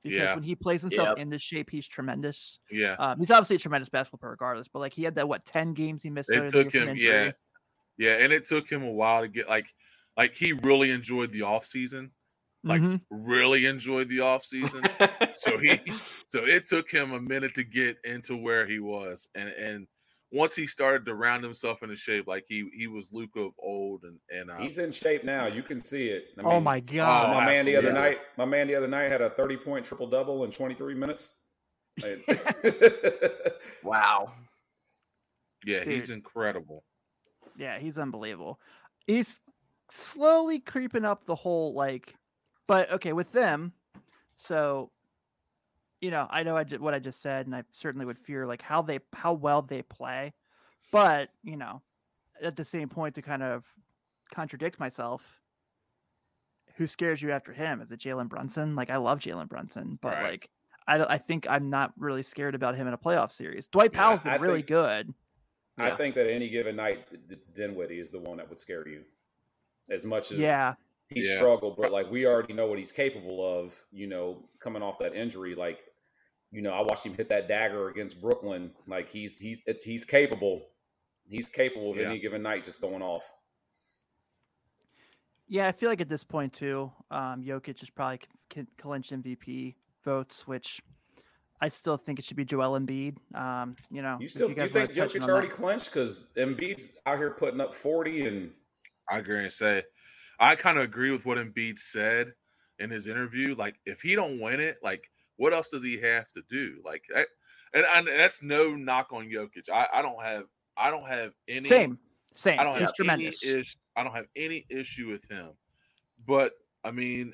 [0.04, 0.34] because Yeah.
[0.36, 1.18] when he plays himself Yep.
[1.18, 2.60] into shape, he's tremendous.
[2.72, 2.94] Yeah.
[3.00, 4.68] Um, he's obviously a tremendous basketball player, regardless.
[4.68, 6.30] But like, he had that what ten games he missed.
[6.30, 7.32] It of the year took him, yeah,
[7.98, 9.68] yeah, and it took him a while to get like,
[10.18, 12.12] like he really enjoyed the off season,
[12.64, 13.02] like Mhm.
[13.10, 14.84] really enjoyed the off season.
[15.36, 15.80] so he,
[16.30, 19.88] so it took him a minute to get into where he was, and and
[20.32, 24.04] once he started to round himself into shape, like he he was Luka of old,
[24.04, 25.48] and and uh, He's in shape now.
[25.48, 26.28] You can see it.
[26.38, 27.34] I oh mean, my uh, god!
[27.34, 30.08] my man the other night, my man the other night had a 30 point triple
[30.08, 31.46] double in 23 minutes.
[33.84, 34.34] Wow.
[35.66, 36.84] yeah, he's incredible.
[37.58, 38.60] yeah, he's unbelievable.
[39.08, 39.40] He's
[39.90, 42.14] slowly creeping up the whole like,
[42.68, 43.74] but okay with them.
[44.38, 44.92] So,
[46.02, 48.46] you know, I know I did what I just said, and I certainly would fear
[48.48, 50.34] like how they how well they play,
[50.92, 51.82] but you know,
[52.42, 53.66] at the same point to kind of
[54.34, 55.24] contradict myself.
[56.76, 57.82] Who scares you after him?
[57.82, 58.76] Is it Jalen Brunson?
[58.76, 60.32] Like I love Jalen Brunson, but Right.
[60.32, 60.50] like
[60.88, 61.04] I.
[61.16, 63.68] I think I'm not really scared about him in a playoff series.
[63.68, 65.14] Dwight Yeah, Powell's been I really think- good.
[65.78, 65.96] I Yeah.
[65.98, 69.04] think that any given night, it's Dinwiddie is the one that would scare you.
[69.90, 70.76] As much as Yeah,
[71.10, 71.36] he Yeah.
[71.38, 73.76] struggled, but like we already know what he's capable of.
[73.92, 75.80] You know, coming off that injury, like
[76.52, 78.74] you know, I watched him hit that dagger against Brooklyn.
[78.88, 80.70] Like he's he's it's he's capable.
[81.28, 82.08] He's capable of Yeah.
[82.10, 83.24] any given night just going off.
[85.48, 88.20] Yeah, I feel like at this point too, um, Jokic is probably
[88.50, 90.82] can clinch MVP votes, which
[91.62, 93.18] I still think it should be Joel Embiid.
[93.36, 95.56] Um, you know, You if still you, guys wanna think touch Jokic already that.
[95.56, 98.54] clinched because Embiid's out here putting up forty and
[99.10, 99.84] I agree and say,
[100.40, 102.34] I kind of agree with what Embiid said
[102.80, 103.56] in his interview.
[103.56, 105.04] Like, if he don't win it, like,
[105.38, 106.82] what else does he have to do?
[106.84, 107.28] Like, that,
[107.74, 109.70] and, and that's no knock on Jokic.
[109.72, 110.46] I, I don't have,
[110.78, 111.68] I don't have any.
[111.68, 112.00] Same,
[112.34, 112.60] same.
[112.60, 113.44] I don't He's have tremendous.
[113.44, 115.50] any ish, I don't have any issue with him.
[116.26, 117.34] But I mean,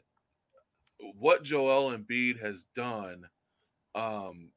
[1.18, 3.26] what Joel Embiid has done
[3.94, 4.50] um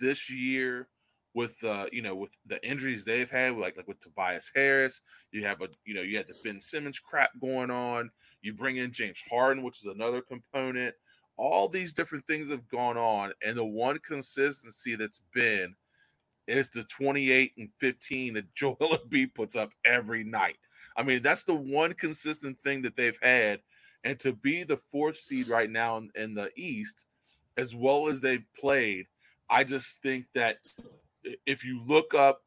[0.00, 0.88] this year
[1.36, 5.44] with uh you know with the injuries they've had like like with Tobias Harris, you
[5.44, 8.10] have a you know you had the Ben Simmons crap going on.
[8.40, 10.94] You bring in James Harden, which is another component.
[11.36, 15.74] All these different things have gone on, and the one consistency that's been
[16.46, 20.56] is the 28 and 15 that Joel Embiid puts up every night.
[20.96, 23.60] I mean, that's the one consistent thing that they've had.
[24.04, 27.04] And to be the fourth seed right now in, in the East,
[27.58, 29.06] as well as they've played,
[29.50, 30.58] I just think that
[31.46, 32.42] if you look up,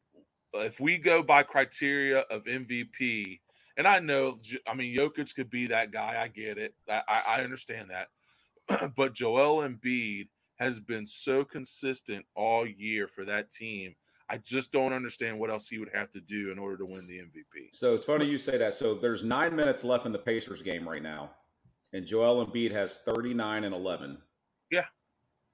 [0.54, 3.39] if we go by criteria of MVP,
[3.78, 4.38] and I know,
[4.68, 6.20] I mean, Jokic could be that guy.
[6.22, 6.74] I get it.
[6.89, 8.92] I, I I understand that.
[8.96, 10.28] but Joel Embiid
[10.60, 13.96] has been so consistent all year for that team.
[14.30, 17.02] I just don't understand what else he would have to do in order to win
[17.08, 17.70] the MVP.
[17.72, 18.74] So it's funny you say that.
[18.76, 21.32] So there's nine minutes left in the Pacers game right now,
[21.94, 24.20] and Joel Embiid has 39 and 11.
[24.70, 24.86] Yeah.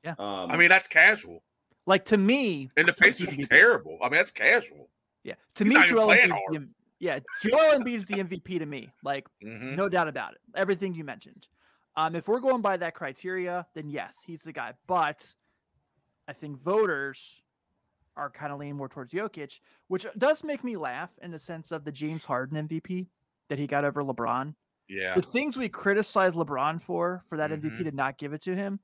[0.03, 0.15] Yeah.
[0.19, 1.41] Um, I mean, that's casual.
[1.85, 3.97] Like to me, And the Pacers are terrible.
[4.01, 4.89] I mean, that's casual.
[5.23, 6.67] yeah, to He's me, Joel Embiid's the,
[6.99, 8.91] yeah, Joel Embiid is the MVP to me.
[9.03, 9.75] Like Mhm.
[9.75, 10.41] no doubt about it.
[10.55, 11.47] Everything you mentioned.
[11.97, 14.73] Um, if we're going by that criteria, then yes, he's the guy.
[14.87, 15.33] But
[16.27, 17.41] I think voters
[18.17, 21.71] are kind of leaning more towards Jokic, which does make me laugh in the sense
[21.71, 23.07] of the James Harden MVP
[23.49, 24.55] that he got over LeBron.
[24.87, 25.15] Yeah.
[25.15, 27.89] The things we criticize LeBron for, for that MVP Mhm.
[27.89, 28.79] to not give it to him,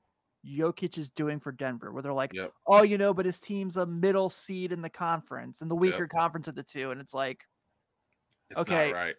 [0.46, 2.52] Jokic is doing for Denver, where they're like, Yep.
[2.66, 6.06] oh, you know, but his team's a middle seed in the conference and the weaker
[6.08, 6.90] conference of the two.
[6.90, 7.44] And it's like,
[8.50, 8.92] It's Okay.
[8.92, 9.14] right.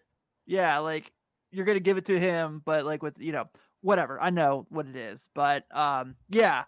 [0.46, 1.12] yeah, like
[1.52, 3.46] you're gonna give it to him, but like with you know
[3.82, 4.20] whatever.
[4.22, 6.64] I know what it is, but um, yeah,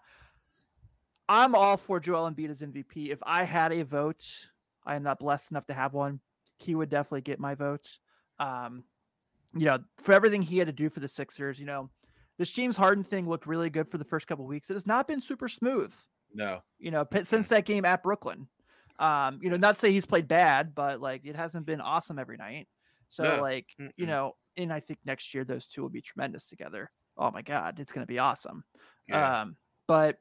[1.28, 3.10] I'm all for Joel Embiid as MVP.
[3.10, 4.24] If I had a vote,
[4.84, 6.20] I am not blessed enough to have one.
[6.58, 7.98] He would definitely get my vote.
[8.38, 8.84] Um,
[9.54, 11.90] you know, for everything he had to do for the Sixers, you know,
[12.38, 14.70] this James Harden thing looked really good for the first couple weeks.
[14.70, 15.92] It has not been super smooth
[16.34, 16.62] No.
[16.78, 18.48] you know, since that game at Brooklyn.
[18.98, 22.18] Um, you know, not to say he's played bad, but like it hasn't been awesome
[22.18, 22.66] every night.
[23.08, 23.40] So No.
[23.42, 24.08] like, you Mm-mm.
[24.08, 26.90] know, and I think next year those two will be tremendous together.
[27.18, 28.64] Oh my god, it's gonna be awesome.
[29.08, 29.42] Yeah.
[29.42, 30.18] Um, but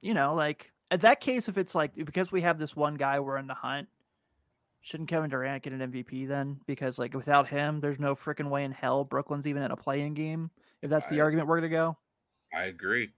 [0.00, 3.20] you know, like at that case, if it's like because we have this one guy
[3.20, 3.88] we're in the hunt,
[4.82, 6.60] shouldn't Kevin Durant get an MVP then?
[6.66, 10.14] Because like without him, there's no freaking way in hell Brooklyn's even in a playing
[10.14, 10.50] game.
[10.82, 11.98] If that's the argument we're gonna go.
[12.54, 13.10] I agree.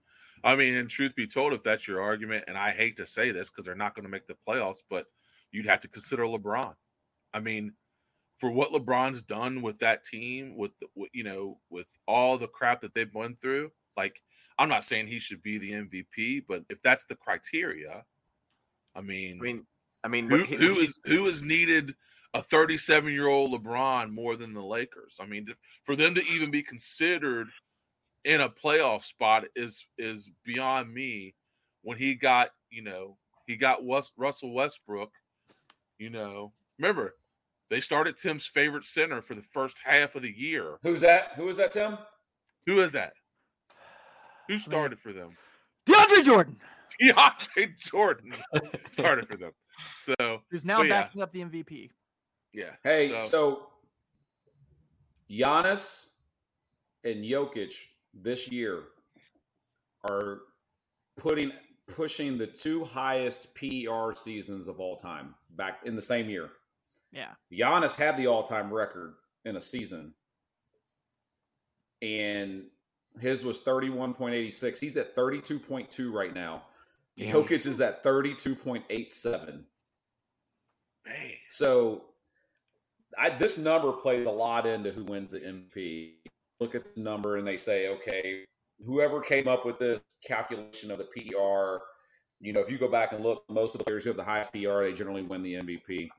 [0.43, 3.31] I mean, and truth be told, if that's your argument, and I hate to say
[3.31, 5.05] this because they're not going to make the playoffs, but
[5.51, 6.75] you'd have to consider LeBron.
[7.33, 7.73] I mean,
[8.39, 12.47] for what LeBron's done with that team, with, the- with you know, with all the
[12.47, 14.21] crap that they've went through, like
[14.59, 18.03] I'm not saying he should be the MVP, but if that's the criteria,
[18.95, 19.65] I mean, I mean,
[20.03, 21.95] I mean, who, he- who he- is who has needed
[22.33, 25.17] a 37 year old LeBron more than the Lakers?
[25.21, 25.47] I mean,
[25.83, 27.47] for them to even be considered
[28.25, 31.35] in a playoff spot is is beyond me.
[31.83, 35.11] When he got, you know, he got West, Russell Westbrook.
[35.99, 37.15] You know, remember
[37.69, 40.77] they started Tim's favorite center for the first half of the year.
[40.83, 41.33] Who's that?
[41.35, 41.97] Who is that, Tim?
[42.65, 43.13] Who is that?
[44.47, 45.35] Who started for them?
[45.87, 46.57] DeAndre Jordan,
[47.01, 48.33] DeAndre Jordan
[48.91, 49.51] started for them.
[49.95, 51.01] So who's now But yeah.
[51.01, 51.89] backing up the MVP.
[52.53, 52.75] yeah.
[52.83, 53.67] Hey, so,
[55.29, 56.17] Giannis
[57.03, 57.73] and Jokic
[58.13, 58.83] this year
[60.09, 60.41] are
[61.17, 61.51] putting
[61.87, 66.49] pushing the two highest PER seasons of all time back in the same year.
[67.11, 67.31] Yeah.
[67.51, 69.13] Giannis had the all-time record
[69.45, 70.13] in a season.
[72.01, 72.65] And
[73.19, 74.79] his was 31.86.
[74.79, 76.63] He's at 32.2 right now.
[77.15, 77.31] Yeah.
[77.31, 79.63] Jokic is at 32.87.
[81.05, 81.15] man.
[81.49, 82.05] So
[83.17, 86.13] I, this number plays a lot into who wins the MVP.
[86.59, 88.45] Look at the number and they say, okay,
[88.85, 91.83] whoever came up with this calculation of the PR,
[92.39, 94.23] you know, if you go back and look, most of the players who have the
[94.23, 96.09] highest PR, they generally win the MVP.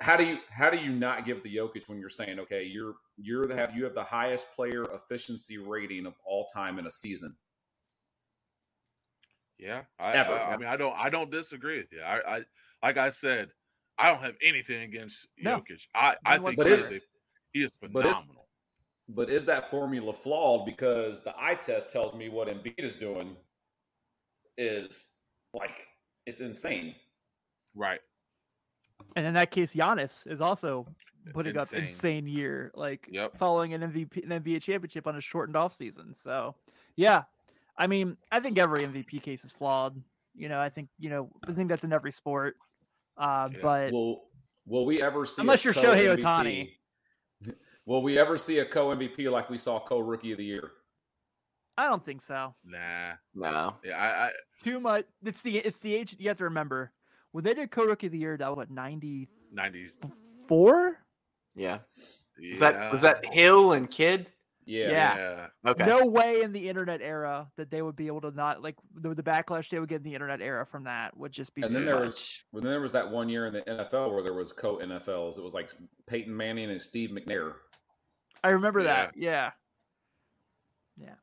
[0.00, 2.94] How do you how do you not give the Jokic when you're saying, okay, you're
[3.18, 6.90] you're the have you have the highest player efficiency rating of all time in a
[6.90, 7.36] season?
[9.60, 10.32] Yeah, I, Ever.
[10.32, 12.00] I, I mean, I don't, I don't disagree with you.
[12.00, 12.42] I, I,
[12.82, 13.48] like I said,
[13.98, 15.58] I don't have anything against No.
[15.60, 15.86] Jokic.
[15.94, 17.00] I, I think But he is- is,
[17.52, 18.46] he is but it- phenomenal.
[19.12, 20.64] But is that formula flawed?
[20.64, 23.36] Because the eye test tells me what Embiid is doing
[24.56, 25.76] is like
[26.26, 26.94] it's insane.
[27.74, 28.00] right.
[29.16, 30.86] And in that case, Giannis is also
[31.34, 31.80] putting insane.
[31.80, 33.36] up insane year, like Yep.
[33.38, 36.14] following an MVP, an NBA championship on a shortened off season.
[36.14, 36.54] So,
[36.94, 37.22] yeah,
[37.80, 40.00] I mean, I think every MVP case is flawed.
[40.34, 42.56] You know, I think you know, I think that's in every sport.
[43.16, 43.58] Uh, Yeah.
[43.62, 44.24] But Will
[44.66, 45.40] Will we ever see?
[45.40, 46.22] Unless a you're Shohei co-MVP?
[46.22, 46.72] Ohtani.
[47.86, 50.70] Will we ever see a co MVP like we saw co Rookie of the Year?
[51.78, 52.54] I don't think so.
[52.62, 53.12] Nah.
[53.34, 53.74] no.
[53.82, 53.96] Yeah.
[53.96, 54.30] I, I
[54.62, 55.06] Too much.
[55.24, 56.92] It's the it's the age you have to remember
[57.32, 58.36] when they did co rookie of the year.
[58.36, 59.98] That was what ninety nineties.
[60.46, 60.98] four.
[61.54, 61.78] Yeah.
[62.38, 62.50] Yeah.
[62.50, 64.26] Was that was that Hill and Kidd?
[64.70, 64.90] Yeah.
[64.90, 65.16] Yeah.
[65.64, 65.70] Yeah.
[65.72, 65.84] Okay.
[65.86, 69.14] No way in the internet era that they would be able to not like the,
[69.14, 71.70] the backlash they would get in the internet era from that would just be And
[71.70, 72.06] too then there much.
[72.06, 74.76] was well, then there was that one year in the NFL where there was co
[74.78, 75.38] NFLs.
[75.38, 75.70] It was like
[76.06, 77.54] Peyton Manning and Steve McNair.
[78.44, 78.86] I remember Yeah.
[78.86, 79.16] that.
[79.16, 79.50] Yeah.
[80.96, 81.14] Yeah.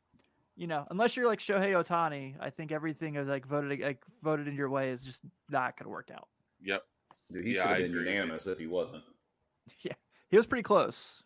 [0.57, 4.47] You know, unless you're like Shohei Ohtani, I think everything is like voted like voted
[4.47, 6.27] in your way is just not gonna work out.
[6.63, 6.83] Yep.
[7.31, 8.13] Dude, he Yeah, should have been agree with you.
[8.13, 9.03] unanimous if he wasn't.
[9.81, 9.93] Yeah,
[10.29, 11.23] he was pretty close.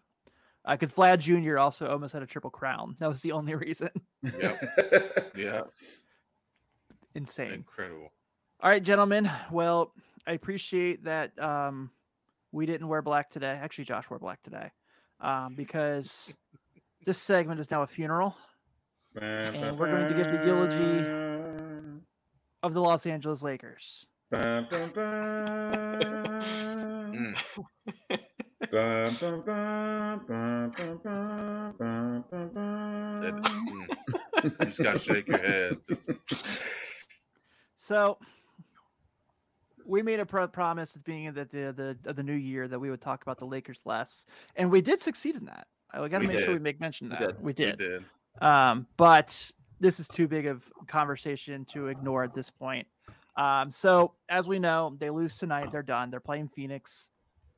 [0.70, 1.58] Because Vlad Jr.
[1.58, 2.96] also almost had a triple crown.
[3.00, 3.90] That was the only reason.
[4.24, 4.58] Yep.
[5.36, 5.64] Yeah.
[7.16, 7.52] Insane.
[7.52, 8.12] Incredible.
[8.62, 9.32] All right, gentlemen.
[9.50, 9.94] Well,
[10.28, 11.90] I appreciate that um,
[12.52, 13.58] we didn't wear black today.
[13.62, 14.72] Actually, Josh wore black today
[15.20, 16.36] um, because
[17.06, 18.36] this segment is now a funeral
[19.20, 22.02] and we're going to give the eulogy
[22.64, 24.06] of the Los Angeles Lakers.
[28.72, 29.20] Mm.
[33.22, 33.36] That-.
[34.44, 35.78] You just gotta shake your head.
[37.78, 38.18] So
[39.86, 42.34] we made a pro- promise at the beginning of the, the, the of the new
[42.34, 45.68] year that we would talk about the Lakers less, and we did succeed in that.
[45.94, 46.54] I got to make sure did.
[46.54, 47.78] we make mention of We did.
[47.80, 48.06] We did.
[48.40, 52.88] Um, but this is too big of conversation to ignore at this point.
[53.36, 55.72] Um, so as we know, they lose tonight.
[55.72, 56.10] They're done.
[56.10, 57.11] They're playing Phoenix.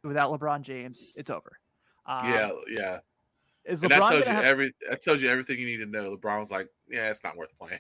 [0.04, 1.58] Without LeBron James, it's over.
[2.06, 3.00] Um, yeah, yeah.
[3.66, 5.86] Is And LeBron that tells you have, every that tells you everything you need to
[5.86, 6.16] know.
[6.16, 7.80] LeBron was like, yeah, it's not worth playing.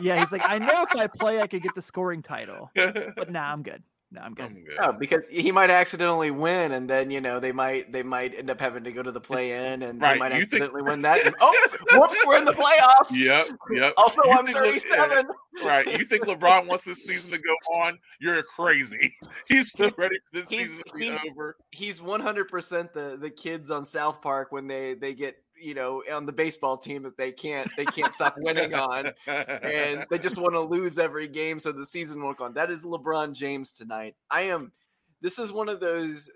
[0.00, 3.30] Yeah, he's like, I know if I play, I could get the scoring title, but
[3.30, 3.82] nah, I'm good.
[4.12, 4.46] Nah, I'm good.
[4.46, 4.76] I'm good.
[4.80, 8.50] Oh, because he might accidentally win, and then you know they might they might end
[8.50, 11.02] up having to go to the play-in, and Right, they might you think- accidentally win
[11.02, 11.24] that.
[11.24, 13.12] and- oh, whoops, we're in the playoffs.
[13.12, 13.94] Yep, yep.
[13.96, 15.26] Also, You I'm think Le- eh, 37.
[15.62, 15.98] right.
[15.98, 18.00] You think LeBron wants this season to go on?
[18.20, 19.14] You're crazy.
[19.46, 21.56] He's He's- ready for this he's- season to be he's- over.
[21.70, 26.02] He's 100 percent the the kids on South Park when they they get you know
[26.12, 30.38] on the baseball team that they can't they can't stop winning on, and they just
[30.38, 32.54] want to lose every game so the season won't go on.
[32.54, 34.14] That is LeBron James tonight.
[34.30, 34.72] I am.
[35.20, 36.30] This is one of those.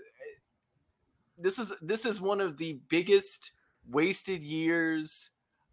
[1.38, 3.52] This is this is one of the biggest
[3.90, 5.30] wasted years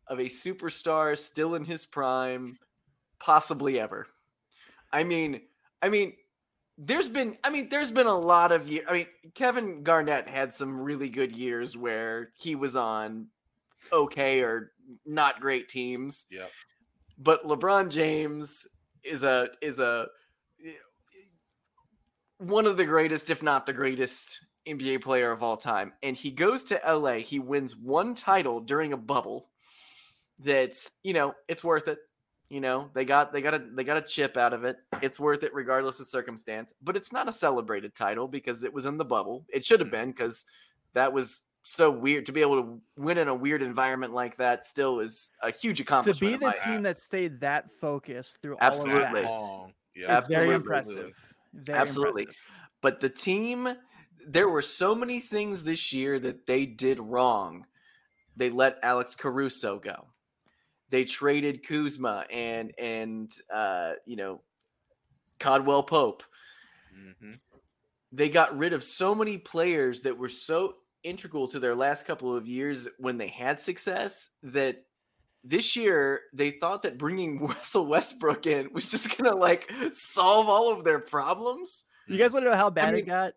[0.08, 2.58] of a superstar still in his prime,
[3.20, 4.08] possibly ever.
[4.92, 5.42] I mean,
[5.82, 6.14] I mean,
[6.78, 8.86] there's been, I mean, there's been a lot of years.
[8.90, 13.28] I mean, Kevin Garnett had some really good years where he was on
[13.92, 14.72] okay or
[15.06, 16.48] not great teams Yeah.
[17.18, 18.68] but LeBron James
[19.04, 20.08] is a is a
[22.38, 25.94] one of the greatest, if not the greatest, NBA player of all time.
[26.04, 27.16] And he goes to LA.
[27.16, 29.50] He wins one title during a bubble.
[30.40, 32.00] That's you know it's worth it.
[32.50, 34.78] You know they got they got a they got a chip out of it.
[35.02, 36.74] It's worth it regardless of circumstance.
[36.82, 39.46] But it's not a celebrated title because it was in the bubble.
[39.54, 40.46] It should have been because
[40.94, 44.66] that was so weird to be able to win in a weird environment like that.
[44.66, 46.34] Still is a huge accomplishment.
[46.34, 49.02] To be the my team that stayed that focused through Absolutely.
[49.02, 49.74] all of that long.
[49.96, 50.04] Yeah.
[50.04, 50.46] is Absolutely.
[50.46, 51.16] very impressive.
[51.54, 52.22] Very Absolutely.
[52.24, 52.42] impressive.
[52.82, 53.70] But the team,
[54.26, 57.66] there were so many things this year that they did wrong.
[58.36, 60.08] They let Alex Caruso go.
[60.90, 64.42] They traded Kuzma and and uh, you know
[65.40, 66.24] Caldwell Pope.
[66.94, 67.40] Mhm.
[68.12, 72.36] They got rid of so many players that were so integral to their last couple
[72.36, 74.84] of years when they had success that
[75.44, 80.72] this year they thought that bringing Russell Westbrook in was just gonna like solve all
[80.72, 81.86] of their problems.
[82.08, 83.34] You guys want to know how bad mean- it got?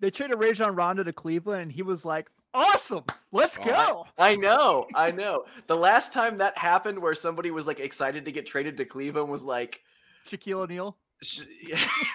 [0.00, 4.34] They traded Rajon Rondo to Cleveland, and he was like, "Awesome, let's Oh, go." I
[4.34, 5.44] know, I know.
[5.66, 9.28] The last time that happened, where somebody was like excited to get traded to Cleveland,
[9.28, 9.82] was like,
[10.26, 10.96] Shaquille O'Neal.
[11.22, 11.42] sh-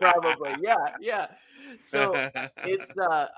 [0.00, 1.26] probably, yeah, yeah.
[1.78, 2.24] So
[2.62, 3.28] it's uh,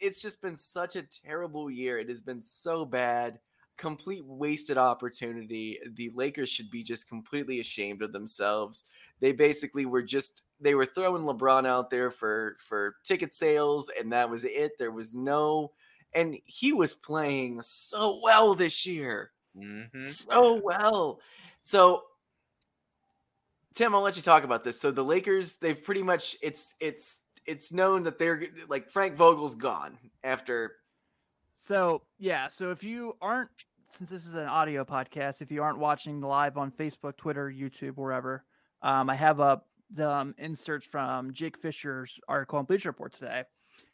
[0.00, 1.98] it's just been such a terrible year.
[1.98, 3.38] It has been so bad,
[3.76, 5.78] complete wasted opportunity.
[5.94, 8.84] The Lakers should be just completely ashamed of themselves.
[9.20, 14.12] They basically were just they were throwing LeBron out there for for ticket sales, and
[14.12, 14.78] that was it.
[14.78, 15.72] There was no,
[16.12, 20.08] and he was playing so well this year, Mhm.
[20.08, 21.20] so well.
[21.60, 22.04] So
[23.74, 24.80] Tim, I'll let you talk about this.
[24.80, 29.54] So the Lakers, they've pretty much it's it's it's known that they're like Frank Vogel's
[29.54, 30.76] gone after
[31.56, 33.50] So yeah, so if you aren't,
[33.88, 37.96] since this is an audio podcast, if you aren't watching live on Facebook, Twitter, YouTube,
[37.96, 38.44] wherever,
[38.82, 43.44] um, I have up the um, inserts from Jake Fisher's article on Bleacher Report today,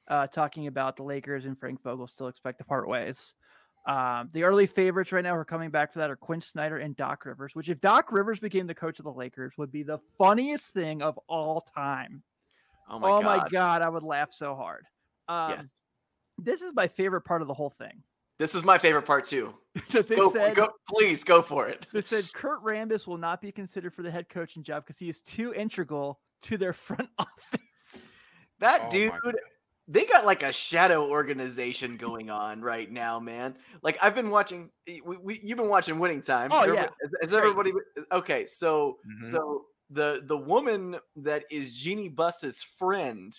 [0.09, 3.35] uh, talking about the Lakers and Frank Vogel still expect to part ways.
[3.87, 6.79] Um, the early favorites right now who are coming back for that are Quin Snyder
[6.79, 7.55] and Doc Rivers.
[7.55, 11.03] Which, if Doc Rivers became the coach of the Lakers, would be the funniest thing
[11.03, 12.23] of all time.
[12.91, 13.43] Oh my oh god.
[13.43, 14.85] my god, I would laugh so hard.
[15.29, 15.77] Um, yes.
[16.39, 18.03] This is my favorite part of the whole thing.
[18.39, 19.55] This is my favorite part too.
[19.93, 21.87] that they Go, said go please go for it.
[21.93, 25.09] they said Kurt Rambis will not be considered for the head coaching job because he
[25.09, 28.13] is too integral to their front office.
[28.61, 29.13] That Oh dude
[29.89, 33.57] they got like a shadow organization going on right now, man.
[33.83, 34.71] Like I've been watching.
[34.87, 36.51] We, we, you've been watching Winning Time.
[36.53, 37.09] Oh, Everybody- yeah.
[37.21, 37.73] Has, has everybody?
[38.13, 39.33] Okay, so Mhm.
[39.33, 43.39] so the the woman that is Jeannie Buss's friend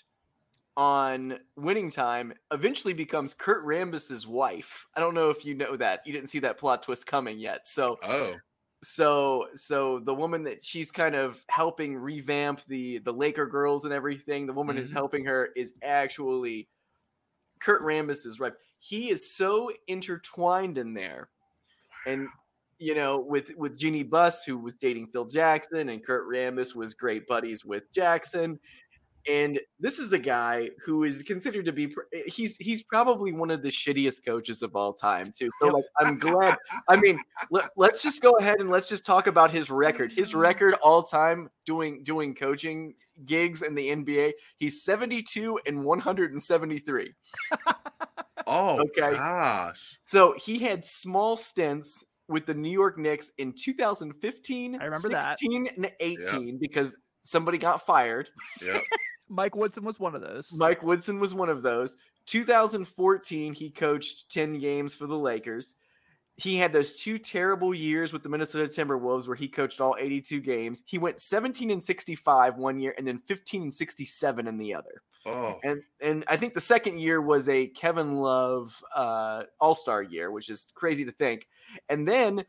[0.77, 4.87] on Winning Time eventually becomes Kurt Rambis's wife.
[4.95, 6.05] I don't know if you know that.
[6.07, 7.67] You didn't see that plot twist coming yet.
[7.67, 8.41] So Oh.
[8.83, 13.93] so so the woman that she's kind of helping revamp the the Laker girls and
[13.93, 14.93] everything, the woman who's Mhm.
[14.93, 16.69] helping her is actually
[17.59, 18.53] Kurt Rambis's wife.
[18.79, 21.29] He is so intertwined in there,
[22.07, 22.27] and
[22.81, 26.93] you know with with Jeannie Buss who was dating Phil Jackson, and Kurt Rambis was
[26.93, 28.59] great buddies with Jackson.
[29.29, 33.51] And this is a guy who is considered to be eh, he's he's probably one
[33.51, 35.51] of the shittiest coaches of all time too.
[35.61, 36.57] So like I'm glad
[36.89, 37.19] I mean,
[37.51, 40.11] let, us just go ahead and let's just talk about his record.
[40.11, 44.31] His record all time doing doing coaching gigs in the NBA.
[44.57, 47.13] He's 72 and 173.
[48.47, 49.11] Oh Okay.
[49.11, 49.97] gosh.
[49.99, 55.37] So he had small stints with the New York Knicks in 2015, I remember that.
[55.37, 58.29] 16, and 18 because somebody got fired.
[58.63, 58.81] Yep.
[59.29, 60.51] Mike Woodson was one of those.
[60.53, 61.97] Mike Woodson was one of those.
[62.25, 65.75] 2014, he coached 10 games for the Lakers.
[66.35, 70.39] He had those two terrible years with the Minnesota Timberwolves where he coached all 82
[70.41, 70.83] games.
[70.85, 75.01] He went 17 and 65 one year and then 15 and 67 in the other.
[75.25, 80.01] Oh, And and I think the second year was a Kevin Love uh, All Star
[80.01, 81.47] year, which is crazy to think.
[81.89, 82.43] And then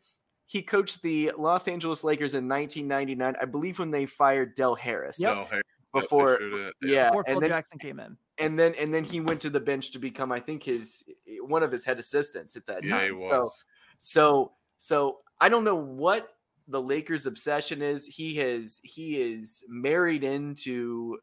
[0.45, 5.19] he coached the Los Angeles Lakers in 1999, I believe, when they fired Del Harris.
[5.19, 5.63] no, hey, yep,
[5.93, 8.17] Before, sure yeah, Before Phil and then Jackson came in.
[8.39, 11.03] and then and then he went to the bench to become, I think, his
[11.41, 13.13] one of his head assistants at that yeah, time.
[13.15, 13.63] he So was.
[13.99, 16.29] so so I don't know what
[16.67, 18.05] the Lakers' obsession is.
[18.07, 21.19] He has he is married into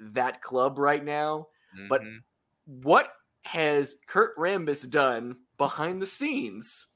[0.00, 1.48] that club right now.
[1.88, 2.22] but- Mhm.
[2.66, 3.12] What
[3.46, 6.86] has Kurt Rambis done behind the scenes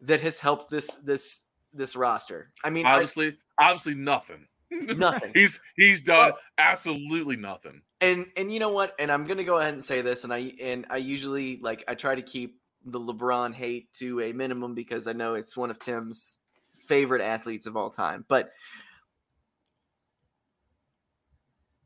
[0.00, 2.52] that has helped this this this roster?
[2.62, 4.46] I mean, I- obviously, obviously nothing.
[4.70, 5.32] Nothing.
[5.34, 7.82] he's he's done absolutely nothing.
[8.00, 8.94] and and you know what?
[8.98, 11.94] And I'm gonna go ahead and say this, and I and I usually like I
[11.94, 15.78] try to keep the LeBron hate to a minimum because I know it's one of
[15.78, 16.38] Tim's
[16.86, 18.24] favorite athletes of all time.
[18.28, 18.52] But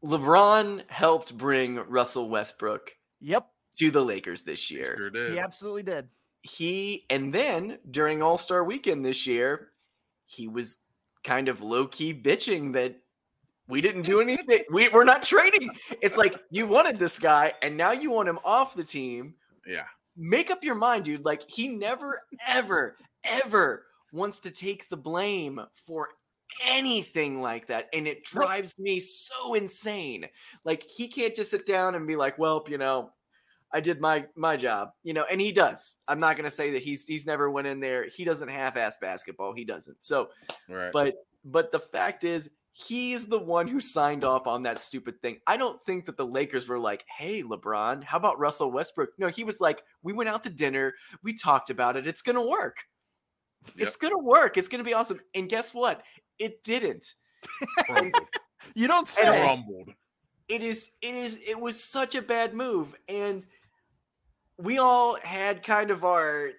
[0.05, 3.47] LeBron helped bring Russell Westbrook Yep,
[3.79, 4.95] to the Lakers this He year.
[4.97, 5.33] sure did.
[5.33, 6.09] he absolutely did.
[6.43, 9.71] He and then during All Star Weekend this year,
[10.27, 10.79] he was
[11.25, 12.97] kind of low key bitching that
[13.67, 14.61] we didn't do anything.
[14.71, 15.69] we, we're not trading.
[16.01, 19.35] It's like you wanted this guy, and now you want him off the team.
[19.67, 19.85] Yeah,
[20.17, 21.25] Make up your mind, dude.
[21.25, 26.09] Like he never, ever, ever wants to take the blame for
[26.67, 27.89] anything like that.
[27.93, 30.27] And it drives me so insane.
[30.65, 33.11] Like he can't just sit down and be like, well, you know,
[33.73, 35.95] I did my my job, you know, and he does.
[36.07, 38.07] I'm not gonna say that he's he's never went in there.
[38.09, 39.53] He doesn't half-ass basketball.
[39.53, 40.03] He doesn't.
[40.03, 40.31] So
[40.69, 40.91] right.
[40.93, 45.39] but but the fact is he's the one who signed off on that stupid thing.
[45.47, 49.29] I don't think that the Lakers were like, "Hey, LeBron, how about Russell Westbrook?" No,
[49.29, 52.07] he was like, "We went out to dinner, we talked about it.
[52.07, 52.85] It's going to work.
[53.77, 54.57] It's going to work.
[54.57, 56.03] It's going to be awesome." And guess what?
[56.39, 57.15] It didn't.
[58.75, 59.41] You don't And- say.
[59.41, 59.91] crumbled.
[60.49, 63.45] It is it is it was such a bad move and
[64.57, 66.51] we all had kind of our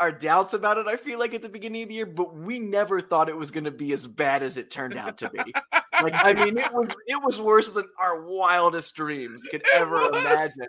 [0.00, 0.88] our doubts about it.
[0.88, 3.52] I feel like at the beginning of the year, but we never thought it was
[3.52, 5.38] going to be as bad as it turned out to be.
[6.02, 10.66] Like I mean, it was it was worse than our wildest dreams could ever imagine.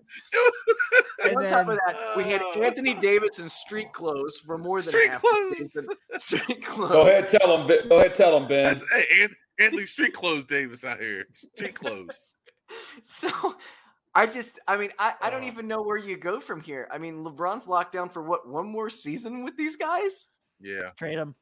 [1.24, 2.59] And And on top of that, we had Uh.
[2.61, 5.57] Anthony Davis in street clothes for more than Street half clothes.
[5.57, 5.86] season.
[6.17, 6.91] Street clothes.
[6.91, 7.67] Go ahead, tell him.
[7.67, 8.65] Ben- Go ahead, tell him, Ben.
[8.74, 9.28] That's, hey,
[9.59, 11.26] Anthony Street Clothes Davis out here.
[11.55, 12.34] Street clothes.
[13.03, 13.30] So
[14.15, 15.47] I just, I mean, I, I don't Oh.
[15.47, 16.88] even know where you go from here.
[16.91, 20.28] I mean, LeBron's locked down for what one more season with these guys?
[20.59, 21.36] Yeah, Trade him.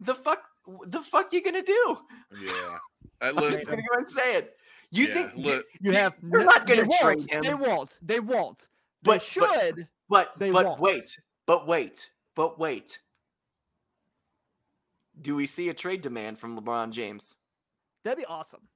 [0.00, 0.42] The fuck,
[0.86, 1.98] the fuck you gonna do?
[2.42, 2.78] yeah.
[3.20, 4.56] I'm just listen, gonna go and say it.
[4.90, 6.14] You yeah, think, look, You have.
[6.22, 7.42] They're not gonna trade him.
[7.42, 7.98] They won't.
[8.02, 8.58] They won't.
[8.58, 8.66] They
[9.02, 9.88] But- but- should.
[10.08, 10.80] but They but won't.
[10.80, 13.00] wait, but wait, but wait.
[15.20, 17.36] Do we see a trade demand from LeBron James?
[18.02, 18.68] That'd be awesome.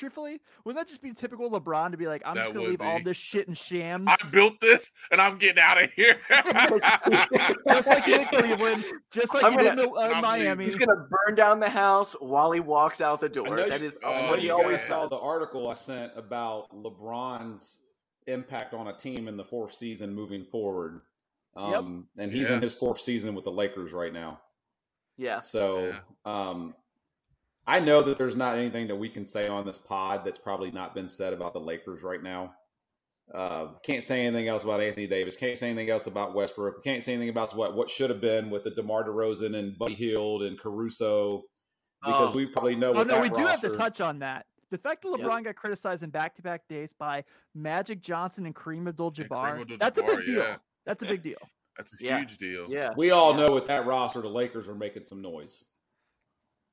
[0.00, 2.70] Truthfully, wouldn't that just be typical LeBron to be like, I'm That just gonna would
[2.70, 4.06] leave all this shit in shams?
[4.08, 6.16] I built this and I'm getting out of here.
[7.68, 10.64] just like he did in Cleveland, just like I'm he did in the, uh, Miami.
[10.64, 13.48] He's gonna burn down the house while he walks out the door.
[13.56, 15.74] know That you- is oh, I know what you he always saw the article I
[15.74, 17.86] sent about LeBron's
[18.26, 21.02] impact on a team in the fourth season moving forward.
[21.58, 21.76] Yep.
[21.76, 22.56] Um, and he's Yeah.
[22.56, 24.40] in his fourth season with the Lakers right now.
[25.18, 25.40] Yeah.
[25.40, 25.98] So, Yeah.
[26.24, 26.74] um,
[27.70, 30.70] I know that there's not anything that we can say on this pod that's probably
[30.72, 32.52] not been said about the Lakers right now.
[33.32, 35.36] Uh, can't say anything else about Anthony Davis.
[35.36, 36.82] Can't say anything else about Westbrook.
[36.82, 39.94] Can't say anything about what what should have been with the DeMar DeRozan and Buddy
[39.94, 41.42] Hield and Caruso
[42.04, 42.34] because Oh.
[42.34, 44.46] we probably know Oh what no, that we do have to touch on that.
[44.72, 45.20] The fact that Yep.
[45.20, 47.22] LeBron got criticized in back-to-back days by
[47.54, 50.34] Magic Johnson and Kareem Abdul-Jabbar, Kareem that's a big deal.
[50.42, 50.56] yeah.
[50.86, 51.38] That's a big deal.
[51.76, 52.18] That's a Yeah.
[52.18, 52.66] huge deal.
[52.68, 52.92] Yeah.
[52.96, 53.36] We all Yeah.
[53.46, 55.64] know with that roster, the Lakers are making some noise.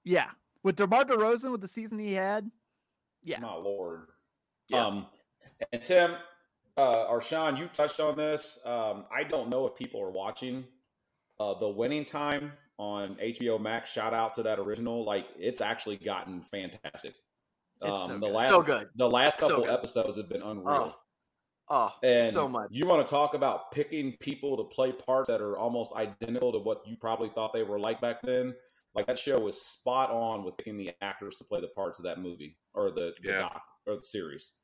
[0.04, 0.32] Yeah,
[0.68, 2.52] with DeMar DeRozan with the season he had,
[3.24, 4.10] yeah, My lord.
[4.68, 4.86] Yeah.
[4.86, 5.06] Um,
[5.72, 6.12] and Tim,
[6.78, 8.60] uh, or Sean, you touched on this.
[8.66, 10.66] Um, I don't know if people are watching
[11.40, 13.94] uh, the winning time on HBO Max.
[13.94, 15.06] Shout out to that original.
[15.06, 17.14] Like it's actually gotten fantastic.
[17.82, 18.34] It's Um, so the good.
[18.34, 18.90] last So good.
[18.96, 19.70] the last couple good.
[19.70, 20.98] episodes have been unreal.
[21.70, 22.68] Oh, oh And so much.
[22.72, 26.60] You want to talk about picking people to play parts that are almost identical to
[26.60, 28.54] what you probably thought they were like back then?
[28.98, 32.06] Like that show was spot on with picking the actors to play the parts of
[32.06, 33.40] that movie or the, the Yeah.
[33.40, 34.58] doc or the series.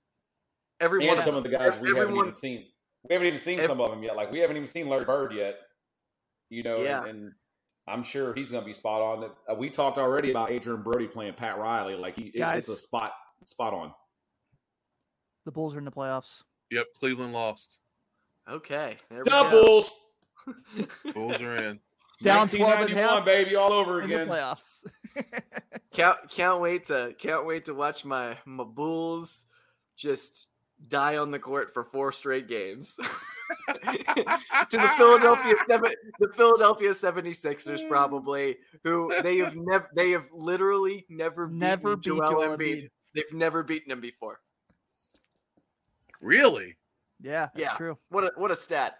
[0.82, 2.66] Everyone, and some of the guys we haven't even seen.
[3.08, 4.16] We haven't even seen ev- some of them yet.
[4.16, 5.60] Like we haven't even seen Larry Bird yet.
[6.50, 7.02] You know, Yeah.
[7.02, 7.32] and, and
[7.88, 9.30] I'm sure he's going to be spot on.
[9.48, 11.96] Uh, we talked already about Adrien Brody playing Pat Riley.
[11.96, 13.14] Like he, it- it's a spot
[13.46, 13.94] spot on.
[15.46, 16.42] The Bulls are in the playoffs.
[16.72, 17.78] Yep, Cleveland lost.
[18.50, 18.98] Okay.
[19.12, 19.50] There we go.
[21.14, 21.80] Bulls are in.
[22.22, 22.61] Down 12
[22.91, 24.28] and 1991, baby, all over in the again.
[24.28, 24.86] playoffs.
[25.93, 29.45] Can't can't wait to can't wait to watch my my Bulls
[29.95, 30.47] just
[30.88, 32.95] die on the court for four straight games.
[33.68, 33.78] to
[34.72, 41.45] the Philadelphia seven, the Philadelphia 76ers probably who they have never they have literally never
[41.45, 42.57] beaten Never beat Joel, Joel Embiid.
[42.57, 42.89] Embiid.
[43.14, 44.39] They've never beaten him before.
[46.22, 46.76] Really?
[47.22, 47.78] yeah, that's Yeah.
[47.78, 47.97] true.
[48.09, 48.99] What a what a stat.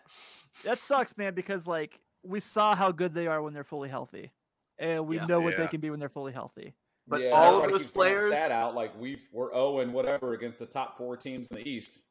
[0.64, 4.32] That sucks, man, because like we saw how good they are when they're fully healthy.
[4.80, 5.26] And we Yeah.
[5.26, 6.74] know what they can be when they're fully healthy.
[7.08, 9.94] But Yeah, all of everybody those keeps throwing that out like we've we're 0 and
[9.94, 12.08] whatever against the top four teams in the East.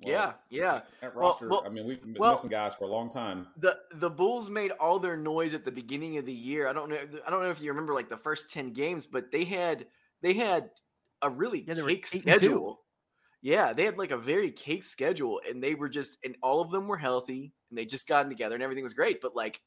[0.00, 0.80] Well, Yeah, yeah.
[1.00, 1.48] That roster.
[1.48, 3.48] well- I mean, we've been well- missing guys for a long time.
[3.56, 6.68] the the Bulls made all their noise at the beginning of the year.
[6.68, 6.96] I don't know.
[7.26, 9.88] I don't know if you remember like the first ten games, but they had
[10.20, 10.70] they had
[11.22, 12.18] a really Yeah, cake eight two.
[12.20, 12.84] schedule.
[13.40, 16.70] Yeah, they had like a very cake schedule, and they were just and all of
[16.70, 19.20] them were healthy, and they just gotten together, and everything was great.
[19.20, 19.60] But like,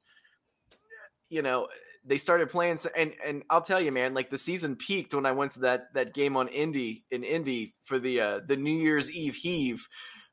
[1.30, 1.68] you know,
[2.06, 5.26] they started playing, so, and and I'll tell you, man, like the season peaked when
[5.26, 8.76] I went to that that game on Indy in Indy for the uh, the New
[8.76, 9.88] Year's Eve heave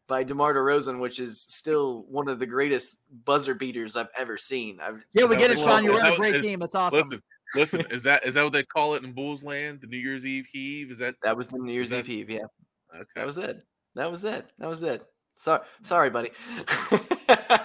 [0.08, 4.80] by DeMar DeRozan, which is still one of the greatest buzzer beaters I've ever seen.
[4.82, 5.58] I've, Yeah, we get it.
[5.58, 5.84] Sean.
[5.84, 6.58] You're in a great is- game.
[6.60, 6.98] That's awesome.
[6.98, 7.22] Listen,
[7.54, 7.80] listen.
[7.92, 9.80] Is that is that what they call it in Bulls land?
[9.82, 10.90] The New Year's Eve heave?
[10.90, 12.30] Is that That was the New Year's that- Eve heave.
[12.30, 12.46] Yeah,
[12.94, 13.04] okay?
[13.16, 13.62] that was it.
[13.94, 14.46] That was it.
[14.58, 15.04] That was it.
[15.34, 16.30] Sorry, sorry, buddy.
[16.58, 17.62] I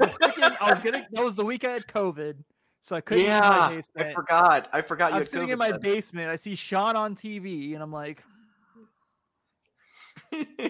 [0.00, 1.06] was, freaking- I was gonna.
[1.12, 2.36] That was the week I had COVID,
[2.80, 3.24] so I couldn't.
[3.24, 4.68] yeah, get in my I forgot.
[4.72, 5.80] I forgot you I'm sitting COVID in my then.
[5.80, 6.28] basement.
[6.30, 8.22] I see Sean on TV, and I'm like,
[10.30, 10.68] yeah.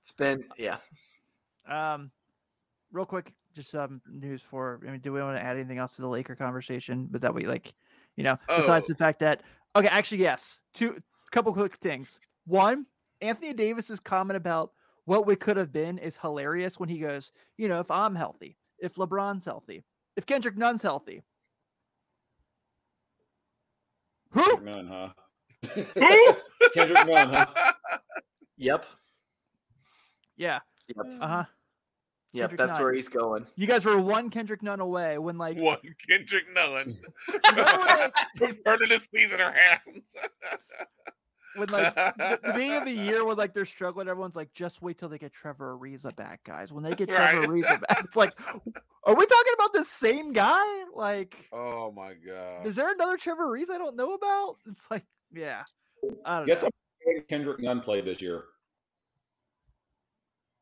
[0.00, 0.76] it's been yeah.
[1.68, 2.10] Um,
[2.92, 4.80] real quick, just um news for.
[4.86, 7.08] I mean, do we want to add anything else to the Laker conversation?
[7.10, 7.74] But that we like,
[8.16, 8.88] you know, besides Oh.
[8.92, 9.42] the fact that
[9.76, 10.60] okay, actually, yes.
[10.74, 11.00] Two
[11.30, 12.18] couple quick things.
[12.46, 12.86] One,
[13.20, 14.72] Anthony Davis's comment about
[15.04, 18.56] what we could have been is hilarious when he goes, you know, if I'm healthy,
[18.78, 19.84] if LeBron's healthy,
[20.16, 21.22] if Kendrick Nunn's healthy.
[24.30, 24.42] Who?
[24.42, 25.08] Kendrick Nunn, huh?
[25.94, 26.68] Who?
[26.74, 27.46] Kendrick Nunn, huh?
[28.60, 28.86] Yep.
[30.36, 30.58] Yeah.
[30.88, 31.06] Yep.
[31.20, 31.44] Uh huh.
[32.32, 32.42] Yep.
[32.50, 32.82] Kendrick That's Nunn.
[32.82, 33.46] where he's going.
[33.54, 36.92] You guys were one Kendrick Nunn away when like One Kendrick Nunn.
[37.50, 39.54] Remember when, From turning the season around.
[41.58, 44.98] when like the, beginning of the year when like they're struggling, everyone's like, just wait
[44.98, 46.72] till they get Trevor Ariza back, guys.
[46.72, 47.48] When they get Trevor Right.
[47.48, 48.32] Ariza back, it's like,
[49.04, 50.84] are we talking about the same guy?
[50.94, 52.66] Like, oh my god.
[52.66, 54.56] is there another Trevor Ariza I don't know about?
[54.70, 55.04] It's like,
[55.34, 55.64] yeah,
[56.24, 56.70] I don't Guess know.
[57.06, 58.44] many Kendrick Nunn played this year?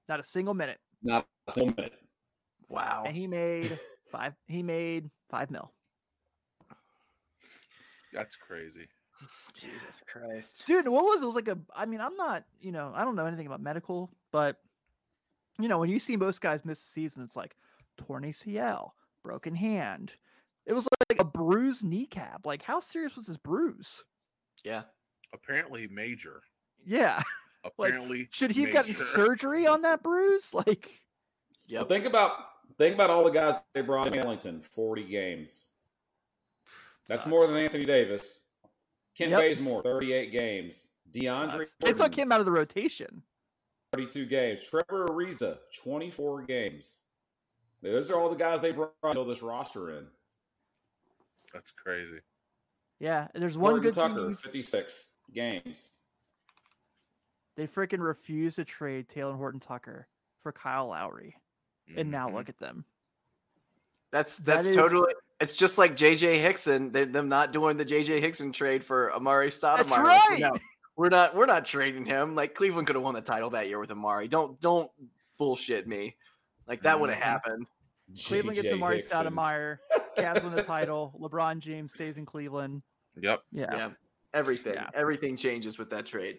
[0.09, 1.93] Not a single minute, Not a single minute.
[2.69, 3.05] Wow.
[3.07, 3.65] and he made
[4.11, 4.35] five.
[4.47, 5.73] He made five mil.
[8.13, 8.89] That's crazy.
[9.55, 10.64] Jesus Christ.
[10.67, 11.25] dude what was it?
[11.25, 13.61] it was like a i mean i'm not you know i don't know anything about
[13.61, 14.57] medical but
[15.59, 17.57] you know when you see most guys miss a season it's like
[17.97, 18.91] torn acl
[19.25, 20.12] broken hand
[20.67, 24.05] it was like a bruised kneecap like how serious was this bruise
[24.64, 24.83] Yeah.
[25.33, 26.43] Apparently major.
[26.85, 27.23] yeah
[27.79, 30.91] Like, Apparently should he have gotten surgery on that bruise like
[31.73, 32.31] Well, think about
[32.79, 35.71] think about all the guys they brought in Ellington, 40 games.
[37.09, 38.46] That's more than Anthony Davis.
[39.17, 39.39] Ken Yep.
[39.41, 40.93] Bazemore, 38 games.
[41.12, 43.23] DeAndre they took Jordan, him out of the rotation
[43.93, 44.69] 32 games.
[44.69, 47.05] Trevor Ariza, 24 games.
[47.81, 50.07] Those are all the guys they brought to fill this roster in.
[51.55, 52.19] That's crazy.
[52.99, 55.93] yeah and there's one Gordon good Tucker, team 56 games.
[57.57, 60.07] they freaking refused to trade talen horton tucker
[60.43, 61.37] for kyle lowry
[61.97, 62.35] and now Mhm.
[62.35, 62.85] look at them
[64.11, 65.14] That's That that's totally.
[65.41, 66.93] It's just like JJ Hickson.
[66.93, 69.76] They're them not doing the JJ Hickson trade for Amar'e Stoudemire.
[69.78, 70.39] That's right.
[70.41, 70.57] no,
[70.97, 71.34] we're not.
[71.37, 72.34] We're not trading him.
[72.34, 74.30] Like Cleveland could have won the title that year with Amar'e.
[74.30, 74.91] Don't don't
[75.39, 76.16] bullshit me.
[76.66, 77.22] Like that would have Mhm.
[77.22, 77.70] happened.
[78.28, 79.26] cleveland gets amar'e Hickson.
[79.26, 79.76] stoudemire
[80.18, 82.80] Cavs win the title lebron james stays in cleveland
[83.20, 83.43] Yep.
[83.51, 83.66] yeah.
[83.76, 83.91] Yeah.
[84.32, 84.74] Everything.
[84.74, 84.89] Yeah.
[84.95, 86.39] Everything changes with that trade.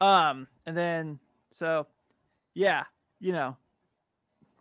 [0.00, 1.18] Um, and then
[1.52, 1.86] so
[2.54, 2.84] yeah,
[3.20, 3.56] you know,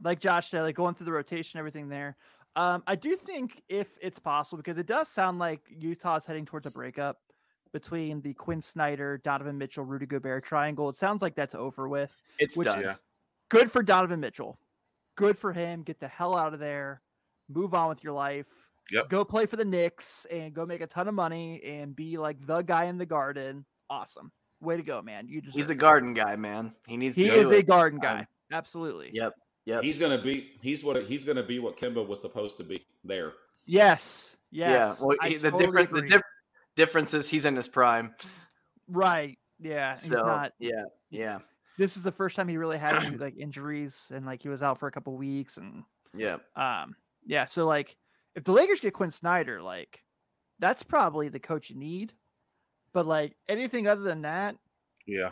[0.03, 2.15] like Josh said, like going through the rotation, everything there.
[2.55, 6.67] Um, I do think if it's possible, because it does sound like Utah's heading towards
[6.67, 7.17] a breakup
[7.71, 10.89] between the Quin Snyder, Donovan Mitchell, Rudy Gobert triangle.
[10.89, 12.13] It sounds like that's over with.
[12.39, 12.81] It's Which- done.
[12.81, 12.95] Yeah.
[13.49, 14.59] Good for Donovan Mitchell.
[15.15, 15.83] Good for him.
[15.83, 17.01] Get the hell out of there.
[17.49, 18.47] Move on with your life.
[18.91, 19.09] Yep.
[19.09, 22.43] Go play for the Knicks and go make a ton of money and be like
[22.45, 23.65] the guy in the garden.
[23.89, 24.31] Awesome.
[24.59, 25.27] Way to go, man.
[25.27, 26.73] You just He's a garden guy, man.
[26.87, 27.67] He needs he to do is a it.
[27.67, 28.27] garden Um, guy.
[28.51, 29.11] Absolutely.
[29.13, 29.33] Yep.
[29.65, 29.81] Yep.
[29.83, 33.33] He's gonna be he's what he's gonna be what Kemba was supposed to be there.
[33.65, 34.35] Yes.
[34.51, 34.97] Yes.
[34.99, 35.05] Yeah.
[35.07, 36.09] Well, I he- the totally difference the, agree.
[36.09, 36.21] diff-
[36.75, 38.15] Difference is he's in his prime.
[38.87, 39.37] Right.
[39.59, 39.93] Yeah.
[39.93, 40.53] So he's not.
[40.59, 41.39] yeah, yeah,
[41.77, 44.63] This is the first time he really had any like injuries and like he was
[44.63, 45.83] out for a couple weeks and
[46.15, 46.37] yeah.
[46.55, 46.95] um
[47.25, 47.45] yeah.
[47.45, 47.95] So like
[48.35, 50.03] if the Lakers get Quin Snyder, like
[50.59, 52.11] that's probably the coach you need.
[52.91, 54.55] But like anything other than that,
[55.05, 55.29] Yeah.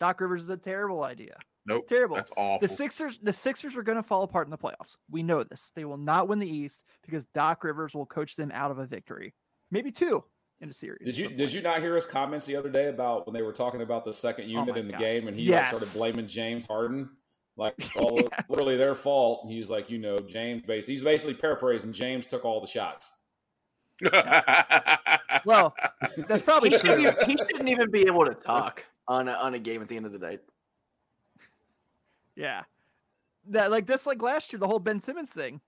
[0.00, 1.36] Doc Rivers is a terrible idea.
[1.68, 1.86] Nope.
[1.88, 2.16] Terrible.
[2.16, 2.66] That's awful.
[2.66, 4.96] The Sixers, the Sixers are going to fall apart in the playoffs.
[5.10, 5.72] We know this.
[5.76, 8.86] They will not win the East because Doc Rivers will coach them out of a
[8.86, 9.34] victory,
[9.70, 10.24] maybe two
[10.60, 11.04] in a series.
[11.04, 11.54] Did you did point.
[11.54, 14.12] you not hear his comments the other day about when they were talking about the
[14.12, 15.00] second oh unit Oh in the God.
[15.00, 15.72] game and he Yes.
[15.72, 17.10] like started blaming James Harden?
[17.56, 19.46] Like all of literally their fault.
[19.48, 23.26] He was like, you know, James bas he's basically paraphrasing, James took all the shots.
[25.44, 25.74] Well,
[26.28, 27.08] that's probably He shouldn't, true.
[27.08, 29.96] even, he shouldn't even be able to talk on a, on a game at the
[29.96, 30.40] end of the night.
[32.38, 32.62] Yeah,
[33.48, 35.60] that like just like last year, the whole Ben Simmons thing.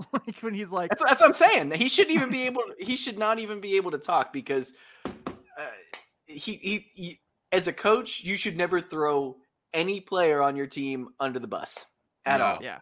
[0.12, 1.70] like when he's like, That's, that's what I'm saying.
[1.70, 2.62] He shouldn't even be able.
[2.78, 4.74] He should not even be able to talk because
[5.06, 5.70] uh,
[6.26, 7.20] he, he he
[7.52, 9.36] as a coach, you should never throw
[9.72, 11.86] any player on your team under the bus
[12.24, 12.44] at No.
[12.44, 12.58] all.
[12.60, 12.78] yeah,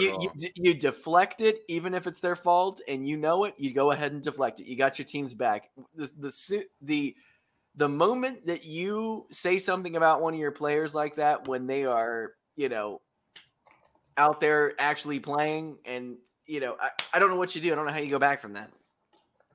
[0.00, 0.32] You, all.
[0.38, 3.54] you you deflect it even if it's their fault and you know it.
[3.58, 4.66] You go ahead and deflect it.
[4.66, 5.68] You got your team's back.
[5.94, 7.16] The the the
[7.78, 11.84] the moment that you say something about one of your players like that when they
[11.84, 13.00] are you know
[14.16, 17.72] out there actually playing and you know I, I don't know what you do.
[17.72, 18.70] I don't know how you go back from that.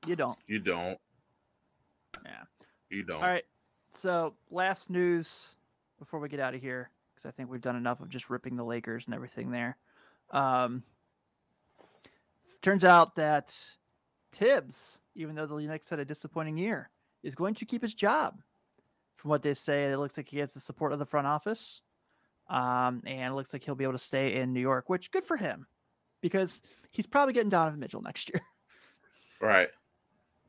[0.07, 0.38] you don't.
[0.47, 0.97] You don't.
[2.24, 2.43] Yeah.
[2.89, 3.21] You don't.
[3.21, 3.43] All right.
[3.91, 5.55] So last news
[5.99, 8.55] before we get out of here, because I think we've done enough of just ripping
[8.55, 9.78] the Lakers and everything there.
[10.32, 10.84] Um,
[12.61, 13.53] turns out that
[14.32, 16.89] Tibbs, even though the Knicks had a disappointing year,
[17.24, 18.39] is going to keep his job.
[19.17, 21.82] From what they say, it looks like he has the support of the front office,
[22.49, 25.24] um, and it looks like he'll be able to stay in New York, which good
[25.24, 25.65] for him,
[26.21, 26.61] because
[26.91, 28.41] he's probably getting Donovan Mitchell next year.
[29.41, 29.67] Right.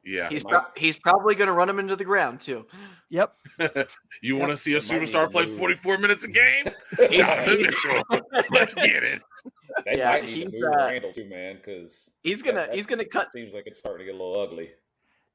[0.04, 0.28] Yeah.
[0.28, 2.64] He's pro- he's probably going to run him into the ground too.
[3.10, 3.34] yep.
[4.22, 6.64] you want to see a It might need superstar play 44 minutes a game?
[7.10, 8.02] He's- Donovan Mitchell.
[8.52, 9.20] Let's get it.
[9.84, 12.86] They Yeah, might need to he's, move uh, Randle too, man, because He's gonna he's
[12.86, 13.32] gonna cut.
[13.32, 14.70] Seems like it's starting to get a little ugly.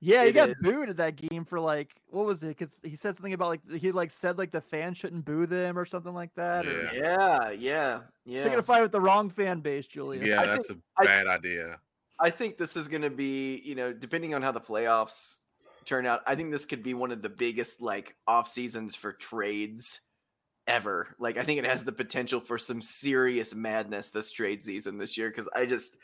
[0.01, 0.55] Yeah, he It got is.
[0.61, 2.57] booed at that game for like what was it?
[2.57, 5.77] Because he said something about like he like said like the fans shouldn't boo them
[5.77, 6.65] or something like that.
[6.65, 7.51] Or Yeah.
[7.51, 10.25] Yeah, yeah, they're gonna fight with the wrong fan base, Julius.
[10.25, 11.79] Yeah, I that's a bad idea.
[12.19, 15.39] I think this is going to be, you know, depending on how the playoffs
[15.85, 19.13] turn out, I think this could be one of the biggest like off seasons for
[19.13, 20.01] trades
[20.67, 21.15] ever.
[21.17, 25.17] Like I think it has the potential for some serious madness this trade season this
[25.17, 25.97] year cuz I just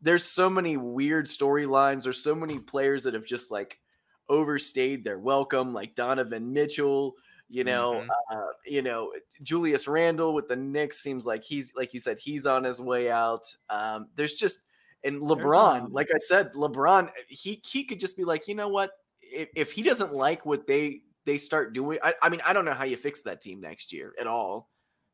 [0.00, 3.80] there's so many weird storylines, there's so many players that have just like
[4.28, 7.16] overstayed their welcome like Donovan Mitchell,
[7.48, 8.08] you know, Mhm.
[8.30, 12.46] uh, you know, Julius Randle with the Knicks seems like he's like you said he's
[12.46, 13.44] on his way out.
[13.68, 14.60] Um there's just
[15.02, 18.92] and LeBron, like I said, LeBron, he he could just be like, you know what?
[19.22, 22.64] If, if he doesn't like what they they start doing, I, I mean, I don't
[22.64, 24.70] know how you fix that team next year at all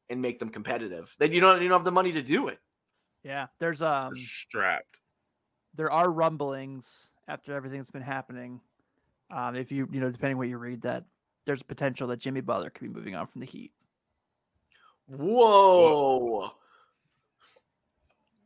[0.09, 1.15] and make them competitive.
[1.19, 2.59] Then you don't you don't have the money to do it.
[3.27, 5.01] Yeah, there's um Strapped.
[5.75, 8.61] there are rumblings after everything that's been happening.
[9.33, 11.05] Um, if you you know depending what you read, that
[11.45, 13.73] there's potential that Jimmy Butler could be moving on from the Heat.
[15.09, 16.53] Whoa.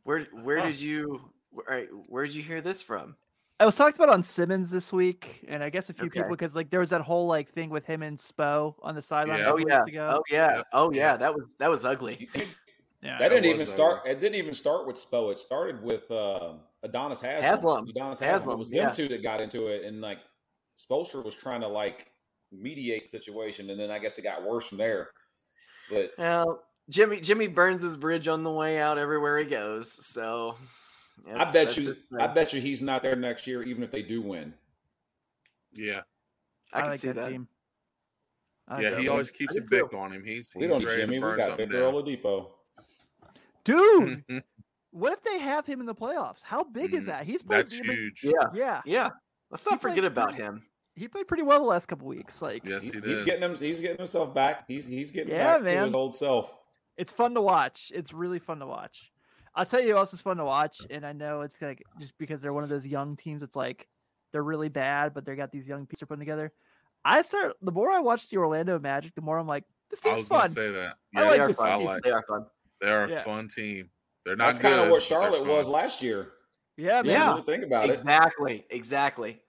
[0.03, 0.67] Where where Huh.
[0.69, 3.15] did you where, where did you hear this from?
[3.59, 6.21] I was talked about on Simmons this week, and I guess a few Okay.
[6.21, 9.01] people because like there was that whole like thing with him and Spo on the
[9.03, 9.51] sideline Yeah.
[9.51, 9.83] Oh yeah.
[9.83, 10.07] ago.
[10.17, 10.63] Oh yeah.
[10.73, 11.17] Oh yeah, Yeah.
[11.17, 12.27] that was that was ugly.
[13.01, 13.65] yeah, That didn't even ugly.
[13.65, 14.05] start.
[14.05, 15.31] It didn't even start with Spo.
[15.31, 16.53] It started with uh,
[16.85, 17.43] Udonis Haslem.
[17.43, 17.87] Haslem.
[17.87, 18.53] Udonis Haslem, Haslem.
[18.53, 18.89] It was them yeah.
[18.89, 20.21] two that got into it, and like
[20.75, 22.11] Spoelstra was trying to like
[22.51, 25.09] mediate the situation, and then I guess it got worse from there.
[25.89, 29.91] But Well, Jimmy Jimmy burns his bridge on the way out everywhere he goes.
[30.07, 30.55] So
[31.35, 34.21] I bet you, I bet you he's not there next year, even if they do
[34.21, 34.53] win.
[35.73, 36.01] Yeah.
[36.73, 37.29] I can like see that.
[37.29, 37.47] team.
[38.79, 40.23] Yeah, he always keeps a big on him.
[40.23, 41.19] He's, We don't need Jimmy.
[41.19, 41.93] We got something Victor down.
[43.63, 43.65] Oladipo.
[43.65, 44.23] dude.
[44.29, 44.43] Mhm.
[44.93, 46.41] What if they have him in the playoffs?
[46.43, 47.25] How big is Mm, that?
[47.25, 47.59] He's played.
[47.59, 48.23] That's he played- huge.
[48.25, 49.09] Yeah, Yeah, yeah.
[49.49, 50.65] Let's He not played forget about him.
[50.95, 52.41] he played pretty well the last couple weeks.
[52.41, 53.55] Like, Yes, He's, he he's getting him.
[53.55, 54.65] He's getting himself back.
[54.67, 56.57] He's he's getting Yeah, back to his old self.
[56.97, 57.89] it's fun to watch.
[57.95, 59.11] It's really fun to watch.
[59.55, 62.17] I'll tell you who else is fun to watch, and I know it's like just
[62.17, 63.41] because they're one of those young teams.
[63.43, 63.87] It's like
[64.33, 66.51] they're really bad, but they got these young pieces putting together.
[67.05, 70.09] I start the more I watch the Orlando Magic, the more I'm like, this I
[70.09, 70.47] team's was going fun.
[70.49, 70.97] to say that.
[71.15, 71.77] I Yes, They are this I fun.
[71.79, 71.87] team.
[71.87, 72.03] like.
[72.03, 72.45] They are fun.
[72.81, 73.21] They're a Yeah.
[73.21, 73.89] fun team.
[74.25, 76.25] They're not That's kind of what Charlotte was last year.
[76.77, 77.05] Yeah, man.
[77.05, 77.29] Yeah.
[77.31, 77.91] Really think about it.
[77.91, 78.65] Exactly.
[78.69, 79.41] Exactly.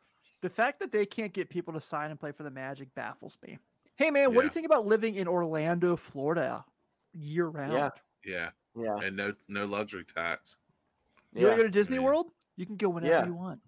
[0.42, 3.38] The fact that they can't get people to sign and play for the Magic baffles
[3.46, 3.58] me.
[3.96, 6.64] Hey, man, what do you think about living in Orlando, Florida,
[7.12, 7.72] year round?
[7.72, 7.90] Yeah.
[8.24, 8.96] Yeah, Yeah.
[9.06, 10.56] and no no luxury tax.
[11.32, 12.02] You want to go to Disney Yeah.
[12.02, 12.30] World?
[12.56, 13.26] You can go whenever Yeah.
[13.26, 13.60] you want.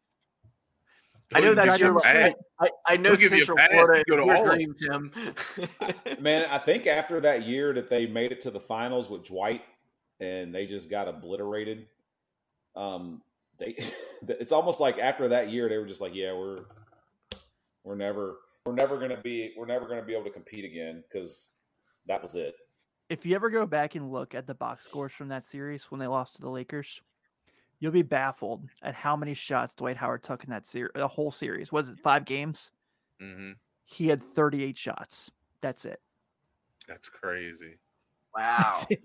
[1.32, 1.92] I know that's your.
[1.92, 2.34] you.
[2.60, 4.02] I, I know They'll give you a Central pass, Florida.
[4.06, 5.10] you go to Your dream, Tim.
[6.20, 9.62] Man, I think after that year that they made it to the finals with Dwight
[10.20, 11.86] and they just got obliterated,
[12.76, 13.22] um,
[13.58, 13.66] they
[14.28, 16.64] it's almost like after that year they were just like, yeah, we're
[17.84, 21.56] we're never we're never gonna be we're never gonna be able to compete again because
[22.06, 22.54] that was it.
[23.10, 26.00] If you ever go back and look at the box scores from that series when
[26.00, 27.00] they lost to the Lakers,
[27.80, 30.92] you'll be baffled at how many shots Dwight Howard took in that series.
[30.94, 32.70] The whole series was it five games?
[33.20, 33.52] hmm
[33.84, 35.30] He had 38 shots.
[35.60, 36.00] That's it.
[36.88, 37.78] That's crazy.
[38.36, 38.56] wow.
[38.58, 38.86] That's.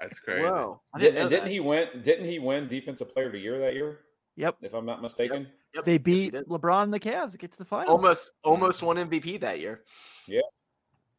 [0.00, 0.42] That's crazy.
[0.42, 0.80] Whoa.
[0.96, 1.50] Did, and didn't that.
[1.50, 1.88] he win?
[2.02, 3.98] Didn't he win Defensive Player of the Year that year?
[4.36, 4.58] Yep.
[4.62, 5.48] If I'm not mistaken.
[5.74, 6.46] Yep, They beat did.
[6.46, 7.90] LeBron and the Cavs to get to the finals.
[7.90, 9.82] almost almost won MVP that year.
[10.28, 10.42] Yeah.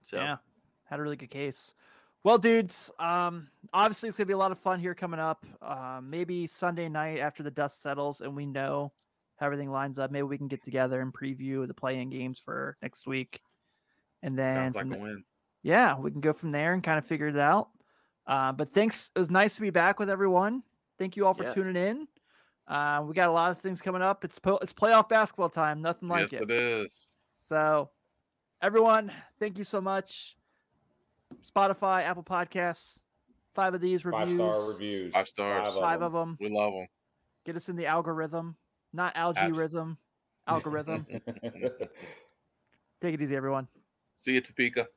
[0.02, 0.38] So Yeah,
[0.86, 1.74] had a really good case.
[2.24, 5.46] Well, dudes, um, obviously it's gonna be a lot of fun here coming up.
[5.62, 8.92] Uh, maybe Sunday night after the dust settles and we know
[9.38, 10.12] how everything lines up.
[10.12, 13.42] Maybe we can get together and preview the playing games for next week,
[14.22, 15.24] and then Sounds like a win.
[15.64, 17.70] yeah, we can go from there and kind of figure it out.
[18.28, 19.10] Uh, but thanks.
[19.16, 20.62] It was nice to be back with everyone.
[21.00, 21.54] Thank you all for Yes.
[21.56, 22.08] tuning in.
[22.68, 24.24] Uh, we got a lot of things coming up.
[24.26, 25.82] It's po- it's playoff basketball time.
[25.82, 27.18] Nothing like yes, it is.
[27.42, 27.90] so,
[28.62, 30.36] everyone, thank you so much.
[31.56, 32.98] Spotify, Apple Podcasts,
[33.56, 35.14] five of these reviews, Five star reviews.
[35.14, 35.62] Five stars.
[35.64, 36.06] Five of five them.
[36.08, 36.38] of them.
[36.40, 36.88] We love them.
[37.46, 38.56] Get us in the algorithm,
[38.94, 39.98] not algae Abs- rhythm,
[40.48, 41.06] algorithm.
[43.02, 43.68] Take it easy, everyone.
[44.18, 44.88] See you, Topeka.